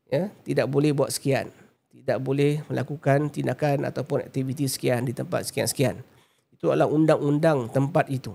Ya, 0.07 0.31
tidak 0.47 0.71
boleh 0.71 0.95
buat 0.95 1.11
sekian. 1.11 1.51
Tidak 1.91 2.23
boleh 2.23 2.63
melakukan 2.71 3.29
tindakan 3.29 3.85
ataupun 3.91 4.25
aktiviti 4.25 4.71
sekian 4.71 5.05
di 5.05 5.13
tempat 5.13 5.51
sekian-sekian. 5.51 5.99
Itu 6.55 6.71
adalah 6.71 6.89
undang-undang 6.89 7.69
tempat 7.69 8.07
itu 8.09 8.33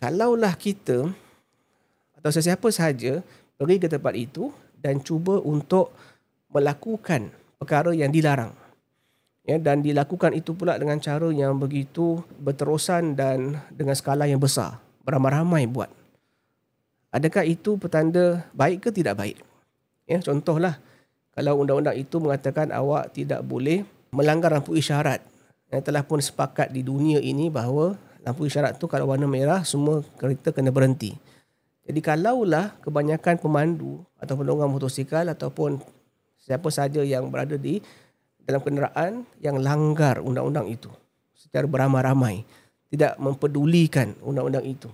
kalaulah 0.00 0.56
kita 0.56 1.12
atau 2.16 2.30
sesiapa 2.32 2.72
sahaja 2.72 3.20
pergi 3.60 3.76
ke 3.76 3.88
tempat 3.92 4.16
itu 4.16 4.48
dan 4.80 5.04
cuba 5.04 5.36
untuk 5.44 5.92
melakukan 6.50 7.30
perkara 7.58 7.94
yang 7.94 8.10
dilarang. 8.10 8.52
Ya 9.46 9.56
dan 9.56 9.80
dilakukan 9.80 10.36
itu 10.36 10.52
pula 10.52 10.76
dengan 10.76 11.00
cara 11.00 11.26
yang 11.32 11.56
begitu 11.56 12.20
berterusan 12.38 13.16
dan 13.16 13.58
dengan 13.72 13.96
skala 13.96 14.28
yang 14.28 14.38
besar. 14.38 14.78
Beramai-ramai 15.02 15.64
buat. 15.66 15.90
Adakah 17.10 17.42
itu 17.42 17.74
petanda 17.74 18.46
baik 18.54 18.86
ke 18.86 18.90
tidak 18.94 19.18
baik? 19.18 19.42
Ya 20.06 20.22
contohlah 20.22 20.78
kalau 21.34 21.62
undang-undang 21.62 21.98
itu 21.98 22.22
mengatakan 22.22 22.70
awak 22.70 23.10
tidak 23.16 23.42
boleh 23.42 23.82
melanggar 24.14 24.54
lampu 24.54 24.78
isyarat. 24.78 25.22
Yang 25.70 25.82
telah 25.86 26.02
pun 26.02 26.18
sepakat 26.18 26.74
di 26.74 26.82
dunia 26.82 27.18
ini 27.22 27.50
bahawa 27.50 27.94
lampu 28.22 28.46
isyarat 28.46 28.78
tu 28.78 28.86
kalau 28.86 29.10
warna 29.10 29.26
merah 29.26 29.62
semua 29.66 30.02
kereta 30.18 30.54
kena 30.54 30.70
berhenti. 30.70 31.16
Jadi 31.86 31.98
kalaulah 32.04 32.78
kebanyakan 32.84 33.42
pemandu 33.42 34.04
atau 34.20 34.34
penunggang 34.38 34.70
motosikal 34.70 35.26
ataupun 35.26 35.82
siapa 36.40 36.72
saja 36.72 37.04
yang 37.04 37.28
berada 37.28 37.54
di 37.60 37.78
dalam 38.42 38.64
kenderaan 38.64 39.22
yang 39.38 39.60
langgar 39.60 40.18
undang-undang 40.24 40.66
itu 40.66 40.90
secara 41.36 41.68
beramai-ramai 41.68 42.42
tidak 42.90 43.14
mempedulikan 43.22 44.12
undang-undang 44.20 44.66
itu. 44.66 44.90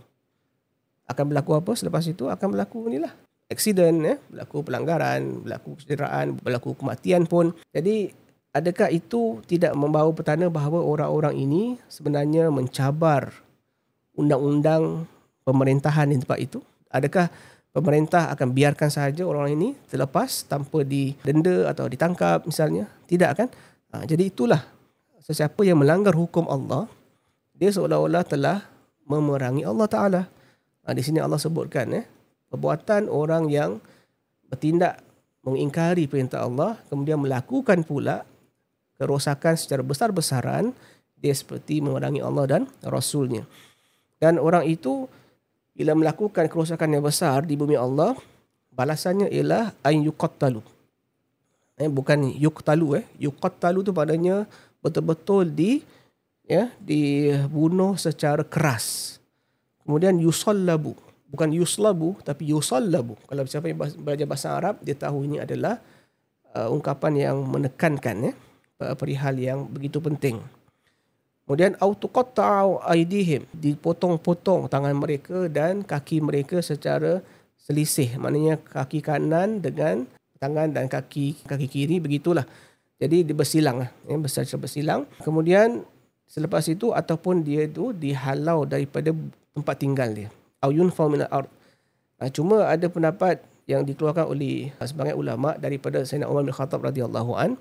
Akan 1.08 1.32
berlaku 1.32 1.56
apa 1.56 1.72
selepas 1.72 2.04
itu? 2.04 2.28
Akan 2.28 2.52
berlaku 2.52 2.86
inilah. 2.92 3.14
Accident 3.46 3.98
ya 4.02 4.14
berlaku 4.26 4.66
pelanggaran 4.66 5.46
berlaku 5.46 5.78
kecederaan 5.78 6.34
berlaku 6.36 6.74
kematian 6.74 7.24
pun. 7.30 7.54
Jadi 7.70 8.10
adakah 8.50 8.90
itu 8.90 9.38
tidak 9.46 9.72
membawa 9.78 10.10
petanda 10.10 10.50
bahawa 10.50 10.82
orang-orang 10.82 11.38
ini 11.38 11.62
sebenarnya 11.86 12.50
mencabar 12.50 13.30
undang-undang 14.18 15.06
pemerintahan 15.46 16.10
di 16.10 16.18
tempat 16.18 16.38
itu? 16.42 16.58
Adakah 16.90 17.30
pemerintah 17.76 18.32
akan 18.32 18.56
biarkan 18.56 18.88
sahaja 18.88 19.28
orang 19.28 19.52
ini 19.52 19.76
terlepas 19.92 20.48
tanpa 20.48 20.80
didenda 20.80 21.68
atau 21.68 21.84
ditangkap 21.84 22.48
misalnya? 22.48 22.88
Tidak 23.04 23.30
kan? 23.36 23.52
Ha, 23.92 24.08
jadi 24.08 24.32
itulah 24.32 24.64
sesiapa 25.20 25.60
yang 25.60 25.84
melanggar 25.84 26.16
hukum 26.16 26.48
Allah, 26.48 26.88
dia 27.52 27.68
seolah-olah 27.68 28.24
telah 28.24 28.64
memerangi 29.04 29.68
Allah 29.68 29.84
Ta'ala. 29.84 30.22
Ha, 30.88 30.96
di 30.96 31.04
sini 31.04 31.20
Allah 31.20 31.36
sebutkan, 31.36 31.92
eh, 31.92 32.08
perbuatan 32.48 33.12
orang 33.12 33.52
yang 33.52 33.76
bertindak 34.48 35.04
mengingkari 35.44 36.08
perintah 36.08 36.48
Allah, 36.48 36.80
kemudian 36.88 37.20
melakukan 37.20 37.84
pula 37.84 38.24
kerosakan 38.96 39.52
secara 39.60 39.84
besar-besaran 39.84 40.72
dia 41.20 41.36
seperti 41.36 41.84
memerangi 41.84 42.24
Allah 42.24 42.44
dan 42.48 42.62
Rasulnya. 42.80 43.44
Dan 44.16 44.40
orang 44.40 44.64
itu 44.64 45.04
bila 45.76 45.92
melakukan 45.92 46.48
kerosakan 46.48 46.96
yang 46.96 47.04
besar 47.04 47.44
di 47.44 47.52
bumi 47.52 47.76
Allah 47.76 48.16
balasannya 48.72 49.28
ialah 49.28 49.76
an 49.84 50.00
yuqattalu. 50.00 50.64
Eh, 51.76 51.92
bukan 51.92 52.32
yuqtalu 52.32 53.04
eh. 53.04 53.04
Yuqattalu 53.20 53.84
tu 53.84 53.92
padanya 53.92 54.48
betul-betul 54.80 55.52
di 55.52 55.84
ya 56.48 56.72
dibunuh 56.80 58.00
secara 58.00 58.40
keras. 58.40 59.20
Kemudian 59.84 60.16
yusallabu. 60.16 60.96
Bukan 61.28 61.52
yuslabu 61.52 62.16
tapi 62.24 62.48
yusallabu. 62.48 63.20
Kalau 63.28 63.44
siapa 63.44 63.68
yang 63.68 63.76
belajar 63.76 64.24
bahasa 64.24 64.48
Arab 64.56 64.80
dia 64.80 64.96
tahu 64.96 65.28
ini 65.28 65.36
adalah 65.44 65.76
uh, 66.56 66.72
ungkapan 66.72 67.12
yang 67.28 67.36
menekankan 67.44 68.32
ya 68.32 68.34
perihal 68.96 69.36
yang 69.36 69.68
begitu 69.68 70.00
penting. 70.00 70.40
Kemudian 71.46 71.78
autuqatta'u 71.78 72.82
aidihim 72.82 73.46
dipotong-potong 73.54 74.66
tangan 74.66 74.98
mereka 74.98 75.46
dan 75.46 75.86
kaki 75.86 76.18
mereka 76.18 76.58
secara 76.58 77.22
selisih. 77.54 78.18
Maknanya 78.18 78.58
kaki 78.58 78.98
kanan 78.98 79.62
dengan 79.62 80.10
tangan 80.42 80.74
dan 80.74 80.90
kaki 80.90 81.46
kaki 81.46 81.70
kiri 81.70 82.02
begitulah. 82.02 82.42
Jadi 82.98 83.30
dia 83.30 83.36
bersilang 83.36 83.86
ya, 83.86 84.16
besar 84.18 84.42
bersilang. 84.58 85.06
Kemudian 85.22 85.86
selepas 86.26 86.66
itu 86.66 86.90
ataupun 86.90 87.46
dia 87.46 87.70
itu 87.70 87.94
dihalau 87.94 88.66
daripada 88.66 89.14
tempat 89.54 89.76
tinggal 89.78 90.10
dia. 90.10 90.28
Au 90.58 90.74
yunfau 90.74 91.06
min 91.06 91.22
al-ard. 91.30 91.46
Ah, 92.18 92.26
Cuma 92.32 92.66
ada 92.66 92.90
pendapat 92.90 93.38
yang 93.70 93.86
dikeluarkan 93.86 94.30
oleh 94.30 94.74
sebagai 94.82 95.14
ulama 95.14 95.54
daripada 95.54 96.02
Sayyidina 96.02 96.26
Umar 96.26 96.42
bin 96.42 96.54
Khattab 96.54 96.82
radhiyallahu 96.82 97.32
an. 97.38 97.54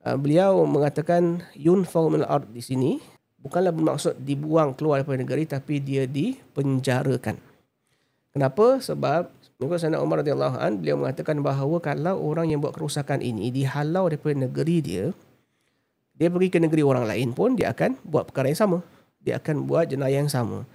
Uh, 0.00 0.16
beliau 0.16 0.64
mengatakan 0.64 1.44
yunfau 1.52 2.08
min 2.08 2.24
al-ard 2.24 2.48
di 2.48 2.64
sini 2.64 2.96
bukanlah 3.40 3.68
bermaksud 3.68 4.16
dibuang 4.24 4.72
keluar 4.72 5.04
daripada 5.04 5.20
negeri 5.20 5.44
tapi 5.44 5.76
dia 5.76 6.08
dipenjarakan. 6.08 7.36
Kenapa? 8.32 8.80
Sebab 8.80 9.28
mengikut 9.60 9.76
Sayyidina 9.76 10.00
Umar 10.00 10.24
radhiyallahu 10.24 10.56
an 10.56 10.80
beliau 10.80 10.96
mengatakan 10.96 11.44
bahawa 11.44 11.84
kalau 11.84 12.16
orang 12.16 12.48
yang 12.48 12.64
buat 12.64 12.72
kerosakan 12.72 13.20
ini 13.20 13.52
dihalau 13.52 14.08
daripada 14.08 14.48
negeri 14.48 14.78
dia 14.80 15.04
dia 16.20 16.28
pergi 16.28 16.48
ke 16.52 16.58
negeri 16.60 16.84
orang 16.84 17.08
lain 17.08 17.32
pun 17.32 17.56
dia 17.56 17.72
akan 17.72 17.96
buat 18.04 18.28
perkara 18.28 18.52
yang 18.52 18.60
sama. 18.60 18.78
Dia 19.24 19.40
akan 19.40 19.64
buat 19.64 19.88
jenayah 19.88 20.20
yang 20.24 20.32
sama. 20.32 20.68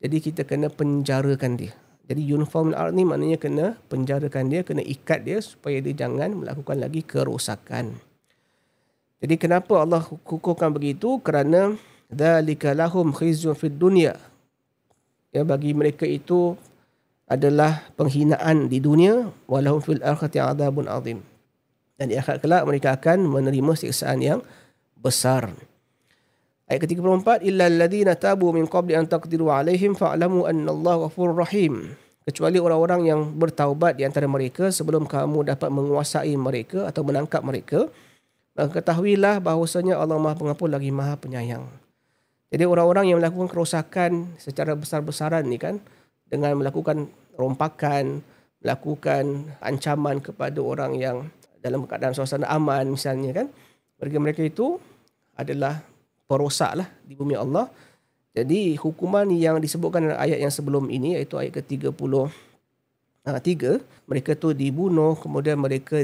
Jadi 0.00 0.16
kita 0.24 0.44
kena 0.44 0.68
penjarakan 0.68 1.56
dia. 1.56 1.72
Jadi 2.04 2.26
min 2.26 2.44
al-ard 2.76 2.92
ni 2.92 3.04
maknanya 3.08 3.38
kena 3.40 3.66
penjarakan 3.88 4.52
dia, 4.52 4.60
kena 4.60 4.84
ikat 4.84 5.24
dia 5.24 5.40
supaya 5.40 5.80
dia 5.80 5.96
jangan 5.96 6.32
melakukan 6.32 6.80
lagi 6.80 7.00
kerosakan. 7.00 7.96
Jadi 9.20 9.34
kenapa 9.36 9.84
Allah 9.84 10.00
hukumkan 10.00 10.72
begitu? 10.72 11.20
Kerana 11.20 11.76
dzalika 12.08 12.72
lahum 12.72 13.12
khizyun 13.12 13.52
fid 13.52 13.76
dunya. 13.76 14.16
Ya 15.30 15.44
bagi 15.44 15.76
mereka 15.76 16.08
itu 16.08 16.56
adalah 17.30 17.86
penghinaan 17.94 18.66
di 18.66 18.82
dunia 18.82 19.30
walahum 19.46 19.78
fil 19.78 20.02
akhirati 20.02 20.42
adzabun 20.42 20.90
azim. 20.90 21.22
Dan 21.94 22.10
di 22.10 22.18
akhirat 22.18 22.40
kelak 22.42 22.64
mereka 22.66 22.96
akan 22.96 23.28
menerima 23.28 23.72
siksaan 23.76 24.18
yang 24.24 24.40
besar. 24.98 25.52
Ayat 26.66 26.86
ke-34 26.86 27.44
illa 27.44 27.68
alladhina 27.68 28.16
tabu 28.16 28.50
min 28.56 28.64
qabli 28.64 28.96
an 28.96 29.04
taqdiru 29.04 29.52
alaihim 29.52 29.92
fa'lamu 29.92 30.48
anna 30.48 30.72
Allah 30.72 31.06
ghafurur 31.06 31.44
rahim. 31.44 31.92
Kecuali 32.24 32.62
orang-orang 32.62 33.10
yang 33.10 33.20
bertaubat 33.36 33.98
di 33.98 34.06
antara 34.06 34.30
mereka 34.30 34.70
sebelum 34.70 35.04
kamu 35.04 35.50
dapat 35.50 35.66
menguasai 35.66 36.30
mereka 36.38 36.86
atau 36.86 37.02
menangkap 37.02 37.42
mereka, 37.42 37.90
ketahuilah 38.68 39.40
bahawasanya 39.40 39.96
Allah 39.96 40.20
Maha 40.20 40.36
Pengampun 40.36 40.68
lagi 40.68 40.92
Maha 40.92 41.16
Penyayang. 41.16 41.64
Jadi 42.50 42.66
orang-orang 42.66 43.08
yang 43.08 43.22
melakukan 43.22 43.46
kerosakan 43.46 44.34
secara 44.36 44.74
besar-besaran 44.74 45.46
ni 45.46 45.56
kan 45.56 45.78
dengan 46.26 46.58
melakukan 46.58 47.06
rompakan, 47.38 48.20
melakukan 48.58 49.54
ancaman 49.62 50.18
kepada 50.18 50.58
orang 50.58 50.98
yang 50.98 51.30
dalam 51.62 51.86
keadaan 51.86 52.12
suasana 52.12 52.50
aman 52.50 52.90
misalnya 52.90 53.30
kan. 53.32 53.46
Mereka-mereka 54.02 54.42
itu 54.42 54.82
adalah 55.38 55.80
perosak 56.26 56.72
lah 56.74 56.88
di 57.06 57.14
bumi 57.14 57.38
Allah. 57.38 57.70
Jadi 58.34 58.74
hukuman 58.78 59.26
yang 59.30 59.62
disebutkan 59.62 60.10
dalam 60.10 60.18
ayat 60.18 60.38
yang 60.42 60.50
sebelum 60.50 60.86
ini 60.90 61.18
iaitu 61.18 61.38
ayat 61.38 61.62
ke-30 61.62 61.90
uh, 61.90 63.40
tiga, 63.42 63.82
mereka 64.06 64.38
tu 64.38 64.54
dibunuh 64.54 65.18
kemudian 65.18 65.58
mereka 65.58 66.02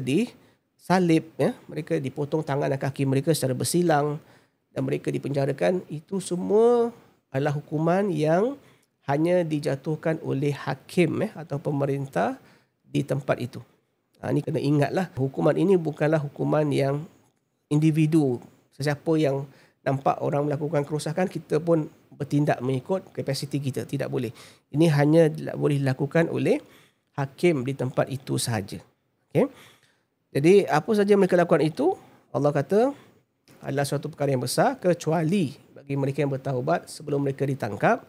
disalib 0.76 1.34
ya 1.34 1.50
mereka 1.66 1.98
dipotong 1.98 2.46
tangan 2.46 2.70
dan 2.70 2.78
kaki 2.78 3.08
mereka 3.08 3.34
secara 3.34 3.56
bersilang 3.56 4.22
dan 4.70 4.84
mereka 4.84 5.08
dipenjarakan 5.10 5.82
itu 5.88 6.20
semua 6.20 6.94
adalah 7.32 7.56
hukuman 7.56 8.12
yang 8.12 8.54
hanya 9.08 9.42
dijatuhkan 9.42 10.20
oleh 10.20 10.52
hakim 10.52 11.26
eh, 11.26 11.32
atau 11.32 11.56
pemerintah 11.58 12.36
di 12.84 13.02
tempat 13.02 13.38
itu. 13.40 13.58
Ha, 14.20 14.30
ini 14.30 14.42
kena 14.42 14.60
ingatlah 14.60 15.10
hukuman 15.16 15.54
ini 15.58 15.74
bukanlah 15.80 16.20
hukuman 16.20 16.66
yang 16.70 17.02
individu. 17.72 18.38
Sesiapa 18.74 19.16
yang 19.16 19.46
nampak 19.82 20.20
orang 20.22 20.46
melakukan 20.50 20.82
kerosakan 20.82 21.30
kita 21.30 21.62
pun 21.62 21.86
bertindak 22.14 22.58
mengikut 22.62 23.10
kapasiti 23.14 23.58
kita 23.58 23.86
tidak 23.86 24.10
boleh. 24.10 24.30
Ini 24.70 24.86
hanya 24.92 25.30
boleh 25.54 25.78
dilakukan 25.78 26.28
oleh 26.30 26.58
hakim 27.14 27.62
di 27.62 27.72
tempat 27.74 28.10
itu 28.10 28.36
sahaja. 28.36 28.82
Okey 29.30 29.50
jadi 30.36 30.68
apa 30.68 30.92
saja 30.92 31.16
mereka 31.16 31.40
lakukan 31.40 31.64
itu 31.64 31.96
Allah 32.28 32.52
kata 32.52 32.92
adalah 33.64 33.88
suatu 33.88 34.12
perkara 34.12 34.36
yang 34.36 34.44
besar 34.44 34.76
kecuali 34.76 35.56
bagi 35.72 35.96
mereka 35.96 36.20
yang 36.20 36.36
bertaubat 36.36 36.92
sebelum 36.92 37.24
mereka 37.24 37.48
ditangkap 37.48 38.04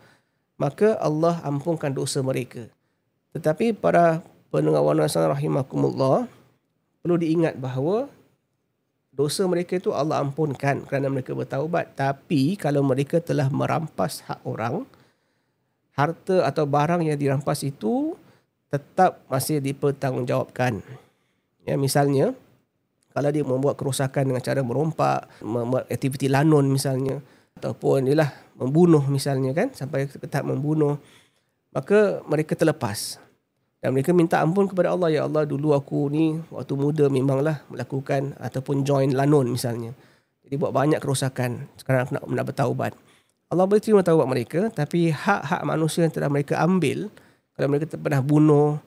maka 0.59 0.99
Allah 0.99 1.39
ampunkan 1.47 1.95
dosa 1.95 2.19
mereka 2.19 2.67
tetapi 3.31 3.71
para 3.71 4.19
pendengar 4.51 4.83
warna 4.83 5.07
rahimakumullah 5.07 6.27
perlu 6.99 7.15
diingat 7.15 7.55
bahawa 7.55 8.11
dosa 9.17 9.49
mereka 9.49 9.81
itu 9.81 9.89
Allah 9.89 10.21
ampunkan 10.21 10.85
kerana 10.85 11.09
mereka 11.09 11.33
bertaubat. 11.33 11.97
Tapi 11.97 12.53
kalau 12.53 12.85
mereka 12.85 13.17
telah 13.17 13.49
merampas 13.49 14.21
hak 14.29 14.45
orang, 14.45 14.85
harta 15.97 16.45
atau 16.45 16.69
barang 16.69 17.01
yang 17.01 17.17
dirampas 17.17 17.65
itu 17.65 18.13
tetap 18.69 19.25
masih 19.25 19.57
dipertanggungjawabkan. 19.57 20.85
Ya, 21.67 21.75
misalnya, 21.75 22.32
kalau 23.12 23.27
dia 23.27 23.43
membuat 23.43 23.75
kerosakan 23.75 24.32
dengan 24.32 24.39
cara 24.39 24.63
merompak, 24.63 25.27
membuat 25.43 25.84
aktiviti 25.91 26.32
lanun 26.32 26.71
misalnya, 26.71 27.19
ataupun 27.60 28.08
ialah 28.08 28.32
membunuh 28.56 29.03
misalnya 29.12 29.51
kan, 29.51 29.75
sampai 29.75 30.08
ke 30.08 30.15
tahap 30.32 30.47
membunuh, 30.47 30.95
maka 31.75 32.23
mereka 32.23 32.56
terlepas. 32.56 33.19
Dan 33.77 33.93
mereka 33.93 34.10
minta 34.15 34.41
ampun 34.41 34.65
kepada 34.65 34.95
Allah. 34.95 35.13
Ya 35.13 35.21
Allah, 35.27 35.45
dulu 35.45 35.75
aku 35.75 36.10
ni 36.10 36.39
waktu 36.49 36.73
muda 36.73 37.06
memanglah 37.12 37.62
melakukan 37.69 38.34
ataupun 38.41 38.82
join 38.82 39.13
lanun 39.13 39.53
misalnya. 39.53 39.93
Jadi 40.47 40.56
buat 40.58 40.73
banyak 40.73 40.97
kerosakan. 40.97 41.69
Sekarang 41.77 42.08
aku 42.08 42.12
nak, 42.17 42.23
nak 42.25 42.45
bertaubat. 42.49 42.91
Allah 43.47 43.63
boleh 43.69 43.84
terima 43.84 44.01
taubat 44.01 44.25
mereka. 44.25 44.73
Tapi 44.73 45.13
hak-hak 45.13 45.62
manusia 45.67 46.08
yang 46.08 46.13
telah 46.15 46.32
mereka 46.32 46.58
ambil. 46.63 47.12
Kalau 47.53 47.67
mereka 47.69 47.86
pernah 47.99 48.21
bunuh 48.23 48.82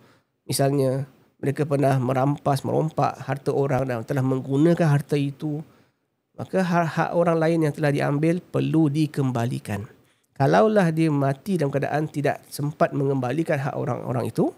misalnya. 0.48 1.06
Mereka 1.40 1.64
pernah 1.64 1.96
merampas, 1.96 2.60
merompak 2.62 3.16
harta 3.24 3.50
orang 3.52 3.88
dan 3.88 4.04
telah 4.04 4.20
menggunakan 4.20 4.86
harta 4.86 5.16
itu. 5.16 5.64
Maka 6.36 6.60
hak-hak 6.64 7.10
orang 7.16 7.36
lain 7.36 7.58
yang 7.68 7.74
telah 7.76 7.92
diambil 7.92 8.40
perlu 8.40 8.88
dikembalikan. 8.92 9.84
Kalaulah 10.36 10.88
dia 10.88 11.12
mati 11.12 11.60
dalam 11.60 11.68
keadaan 11.68 12.08
tidak 12.08 12.40
sempat 12.48 12.96
mengembalikan 12.96 13.60
hak 13.60 13.76
orang-orang 13.76 14.32
itu, 14.32 14.48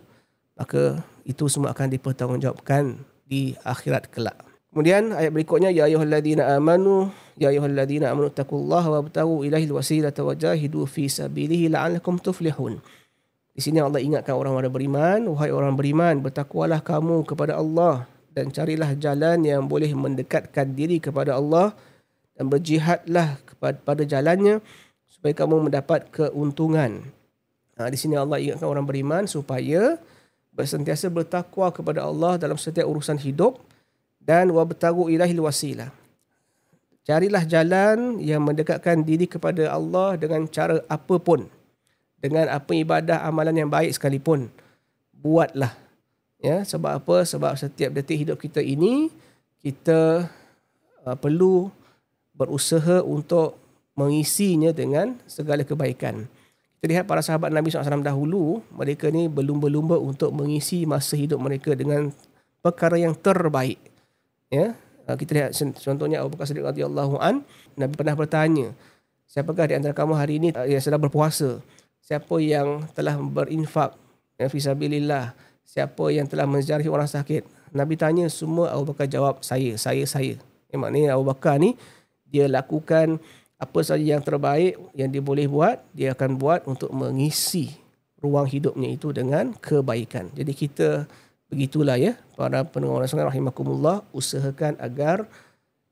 maka 0.54 1.02
itu 1.26 1.50
semua 1.50 1.74
akan 1.74 1.90
dipertanggungjawabkan 1.90 3.02
di 3.26 3.58
akhirat 3.66 4.06
kelak. 4.06 4.38
Kemudian 4.70 5.12
ayat 5.12 5.34
berikutnya 5.34 5.68
ya 5.68 5.84
ayyuhalladzina 5.84 6.54
amanu 6.54 7.10
ya 7.36 7.50
ayyuhalladzina 7.52 8.08
amanu 8.08 8.30
taqullaha 8.32 9.02
wabtaghu 9.02 9.44
ilaihil 9.44 9.76
wasilata 9.76 10.24
wajahidu 10.24 10.86
fi 10.86 11.10
sabilihi 11.10 11.68
la'allakum 11.68 12.16
tuflihun. 12.16 12.78
Di 13.52 13.60
sini 13.60 13.84
Allah 13.84 14.00
ingatkan 14.00 14.32
orang-orang 14.32 14.72
beriman, 14.72 15.20
wahai 15.28 15.52
orang 15.52 15.76
beriman, 15.76 16.24
bertakwalah 16.24 16.80
kamu 16.80 17.20
kepada 17.28 17.60
Allah 17.60 18.08
dan 18.32 18.48
carilah 18.48 18.96
jalan 18.96 19.44
yang 19.44 19.68
boleh 19.68 19.92
mendekatkan 19.92 20.72
diri 20.72 20.96
kepada 20.96 21.36
Allah 21.36 21.76
dan 22.32 22.48
berjihadlah 22.48 23.36
kepada 23.44 23.76
pada 23.84 24.02
jalannya 24.08 24.64
supaya 25.04 25.36
kamu 25.36 25.68
mendapat 25.68 26.08
keuntungan. 26.08 27.04
Ha, 27.76 27.92
di 27.92 27.98
sini 28.00 28.16
Allah 28.16 28.40
ingatkan 28.40 28.68
orang 28.68 28.88
beriman 28.88 29.28
supaya 29.28 30.00
bersentiasa 30.56 31.12
bertakwa 31.12 31.68
kepada 31.72 32.04
Allah 32.04 32.40
dalam 32.40 32.56
setiap 32.56 32.88
urusan 32.88 33.20
hidup 33.20 33.60
dan 34.16 34.48
wabtagu 34.48 35.12
ilahil 35.12 35.44
wasilah. 35.44 35.92
Carilah 37.02 37.42
jalan 37.44 38.22
yang 38.22 38.46
mendekatkan 38.46 39.02
diri 39.02 39.26
kepada 39.26 39.68
Allah 39.68 40.14
dengan 40.14 40.46
cara 40.46 40.80
apapun. 40.86 41.50
Dengan 42.22 42.46
apa 42.46 42.70
ibadah 42.70 43.26
amalan 43.26 43.66
yang 43.66 43.70
baik 43.70 43.90
sekalipun. 43.98 44.46
Buatlah. 45.10 45.74
Ya, 46.38 46.62
sebab 46.62 47.02
apa? 47.02 47.26
Sebab 47.26 47.58
setiap 47.58 47.90
detik 47.90 48.22
hidup 48.22 48.38
kita 48.38 48.62
ini 48.62 49.10
kita 49.62 50.30
uh, 51.02 51.16
perlu 51.18 51.70
berusaha 52.34 53.02
untuk 53.02 53.58
mengisinya 53.98 54.70
dengan 54.70 55.18
segala 55.26 55.66
kebaikan. 55.66 56.26
Kita 56.78 56.86
lihat 56.86 57.04
para 57.06 57.22
sahabat 57.22 57.54
Nabi 57.54 57.70
SAW 57.70 58.02
dahulu, 58.02 58.62
mereka 58.74 59.06
ni 59.10 59.30
berlumba-lumba 59.30 59.98
untuk 59.98 60.34
mengisi 60.34 60.82
masa 60.82 61.14
hidup 61.14 61.38
mereka 61.38 61.78
dengan 61.78 62.10
perkara 62.58 62.98
yang 62.98 63.14
terbaik. 63.14 63.78
Ya, 64.50 64.74
Ah, 65.02 65.18
kita 65.18 65.34
lihat 65.34 65.50
contohnya 65.82 66.22
Abu 66.22 66.38
Bakar 66.38 66.46
Siddiq 66.46 66.62
radhiyallahu 66.62 67.18
an, 67.18 67.42
Nabi 67.74 67.94
pernah 67.98 68.14
bertanya, 68.14 68.70
siapakah 69.26 69.66
di 69.66 69.74
antara 69.74 69.90
kamu 69.90 70.14
hari 70.14 70.38
ini 70.38 70.48
yang 70.70 70.78
sedang 70.78 71.02
berpuasa? 71.02 71.58
Siapa 72.02 72.34
yang 72.42 72.90
telah 72.98 73.14
berinfak 73.14 73.94
ya, 74.34 74.50
fisabilillah? 74.50 75.38
Siapa 75.62 76.10
yang 76.10 76.26
telah 76.26 76.50
menziarahi 76.50 76.90
orang 76.90 77.06
sakit? 77.06 77.46
Nabi 77.70 77.94
tanya 77.94 78.26
semua 78.26 78.74
Abu 78.74 78.90
Bakar 78.90 79.06
jawab 79.06 79.40
saya, 79.46 79.78
saya, 79.78 80.02
saya. 80.04 80.34
Yang 80.68 80.80
maknanya 80.82 81.14
Abu 81.14 81.30
Bakar 81.30 81.62
ni 81.62 81.78
dia 82.26 82.50
lakukan 82.50 83.22
apa 83.54 83.80
saja 83.86 84.02
yang 84.02 84.20
terbaik 84.20 84.74
yang 84.98 85.14
dia 85.14 85.22
boleh 85.22 85.46
buat, 85.46 85.78
dia 85.94 86.10
akan 86.10 86.34
buat 86.34 86.66
untuk 86.66 86.90
mengisi 86.90 87.70
ruang 88.18 88.50
hidupnya 88.50 88.90
itu 88.90 89.14
dengan 89.14 89.54
kebaikan. 89.54 90.34
Jadi 90.34 90.52
kita 90.58 91.06
begitulah 91.46 91.94
ya 92.02 92.18
para 92.34 92.66
pendengar 92.66 93.06
sekalian 93.06 93.30
rahimakumullah 93.30 94.02
usahakan 94.10 94.74
agar 94.82 95.30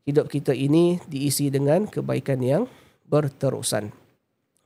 hidup 0.03 0.27
kita 0.27 0.51
ini 0.51 0.99
diisi 1.07 1.55
dengan 1.55 1.87
kebaikan 1.87 2.42
yang 2.42 2.62
berterusan. 3.07 3.94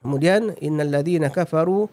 Kemudian 0.04 0.52
innal 0.60 0.92
ladzina 0.92 1.32
kafaru 1.32 1.88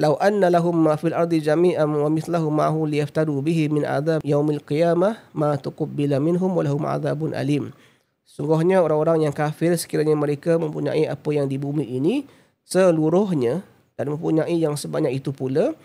law 0.00 0.16
anna 0.24 0.48
lahum 0.48 0.72
ma 0.72 0.96
fil 0.96 1.12
ardi 1.12 1.44
jami'an 1.44 1.84
wa 1.84 2.08
mithluhu 2.08 2.48
ma'ahu 2.48 2.88
liyaftadu 2.88 3.44
bihi 3.44 3.68
min 3.68 3.84
adzab 3.84 4.24
yaumil 4.24 4.64
qiyamah 4.64 5.20
ma 5.36 5.52
tuqbila 5.60 6.16
minhum 6.16 6.48
wa 6.48 6.64
lahum 6.64 6.88
adzabun 6.88 7.36
alim. 7.36 7.76
Sungguhnya 8.24 8.80
orang-orang 8.80 9.28
yang 9.28 9.34
kafir 9.36 9.76
sekiranya 9.76 10.16
mereka 10.16 10.56
mempunyai 10.56 11.04
apa 11.04 11.28
yang 11.32 11.44
di 11.44 11.60
bumi 11.60 11.84
ini 11.84 12.24
seluruhnya 12.64 13.60
dan 14.00 14.12
mempunyai 14.12 14.56
yang 14.56 14.76
sebanyak 14.76 15.20
itu 15.20 15.32
pula 15.32 15.76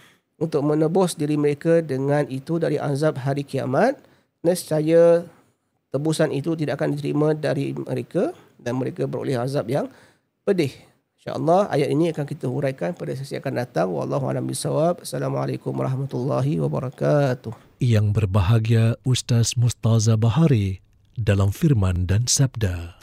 untuk 0.41 0.65
menebus 0.65 1.15
diri 1.15 1.35
mereka 1.35 1.79
dengan 1.83 2.27
itu 2.31 2.57
dari 2.57 2.79
azab 2.81 3.19
hari 3.21 3.45
kiamat 3.45 3.99
nescaya 4.41 5.27
tebusan 5.93 6.31
itu 6.33 6.55
tidak 6.55 6.81
akan 6.81 6.97
diterima 6.97 7.35
dari 7.35 7.75
mereka 7.75 8.33
dan 8.57 8.79
mereka 8.79 9.05
beroleh 9.05 9.37
azab 9.37 9.69
yang 9.69 9.85
pedih. 10.47 10.90
InsyaAllah 11.21 11.69
ayat 11.69 11.93
ini 11.93 12.09
akan 12.09 12.25
kita 12.25 12.49
huraikan 12.49 12.97
pada 12.97 13.13
sesi 13.13 13.37
akan 13.37 13.61
datang. 13.61 13.93
Wallahu 13.93 14.25
a'lam 14.25 14.41
bishawab. 14.41 15.05
Assalamualaikum 15.05 15.69
warahmatullahi 15.69 16.57
wabarakatuh. 16.57 17.53
Yang 17.77 18.09
berbahagia 18.09 18.97
Ustaz 19.05 19.53
Mustaza 19.53 20.17
Bahari 20.17 20.81
dalam 21.13 21.53
firman 21.53 22.09
dan 22.09 22.25
sabda. 22.25 22.97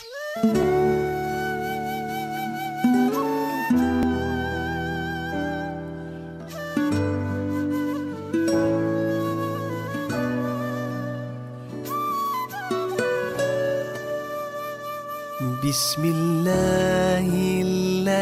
Bismillahirrahmanirrahim. 15.63 17.78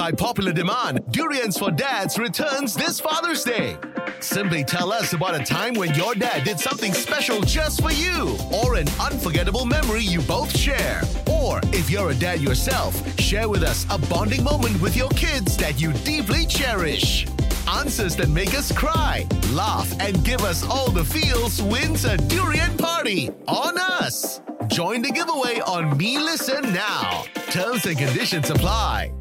By 0.00 0.10
popular 0.10 0.50
demand, 0.50 0.98
Durians 1.10 1.58
for 1.58 1.70
Dads 1.70 2.18
returns 2.18 2.72
this 2.72 2.98
Father's 2.98 3.44
Day. 3.44 3.76
Simply 4.20 4.64
tell 4.64 4.94
us 4.94 5.12
about 5.12 5.38
a 5.38 5.44
time 5.44 5.74
when 5.74 5.94
your 5.94 6.14
dad 6.14 6.42
did 6.42 6.58
something 6.58 6.94
special 6.94 7.42
just 7.42 7.82
for 7.82 7.90
you, 7.90 8.34
or 8.50 8.76
an 8.76 8.88
unforgettable 8.98 9.66
memory 9.66 10.00
you 10.00 10.22
both 10.22 10.56
share. 10.56 11.02
Or 11.30 11.60
if 11.64 11.90
you're 11.90 12.12
a 12.12 12.14
dad 12.14 12.40
yourself, 12.40 12.96
share 13.20 13.50
with 13.50 13.62
us 13.62 13.84
a 13.90 13.98
bonding 14.08 14.42
moment 14.42 14.80
with 14.80 14.96
your 14.96 15.10
kids 15.10 15.54
that 15.58 15.78
you 15.78 15.92
deeply 15.92 16.46
cherish. 16.46 17.26
Answers 17.68 18.16
that 18.16 18.30
make 18.30 18.54
us 18.54 18.72
cry, 18.72 19.26
laugh, 19.50 19.92
and 20.00 20.24
give 20.24 20.40
us 20.40 20.66
all 20.66 20.90
the 20.90 21.04
feels 21.04 21.60
wins 21.60 22.06
a 22.06 22.16
durian 22.16 22.74
party 22.78 23.28
on 23.46 23.76
us. 23.76 24.40
Join 24.68 25.02
the 25.02 25.12
giveaway 25.12 25.60
on 25.60 25.94
Me 25.98 26.18
Listen 26.18 26.72
Now. 26.72 27.24
Terms 27.50 27.84
and 27.84 27.98
conditions 27.98 28.48
apply. 28.48 29.12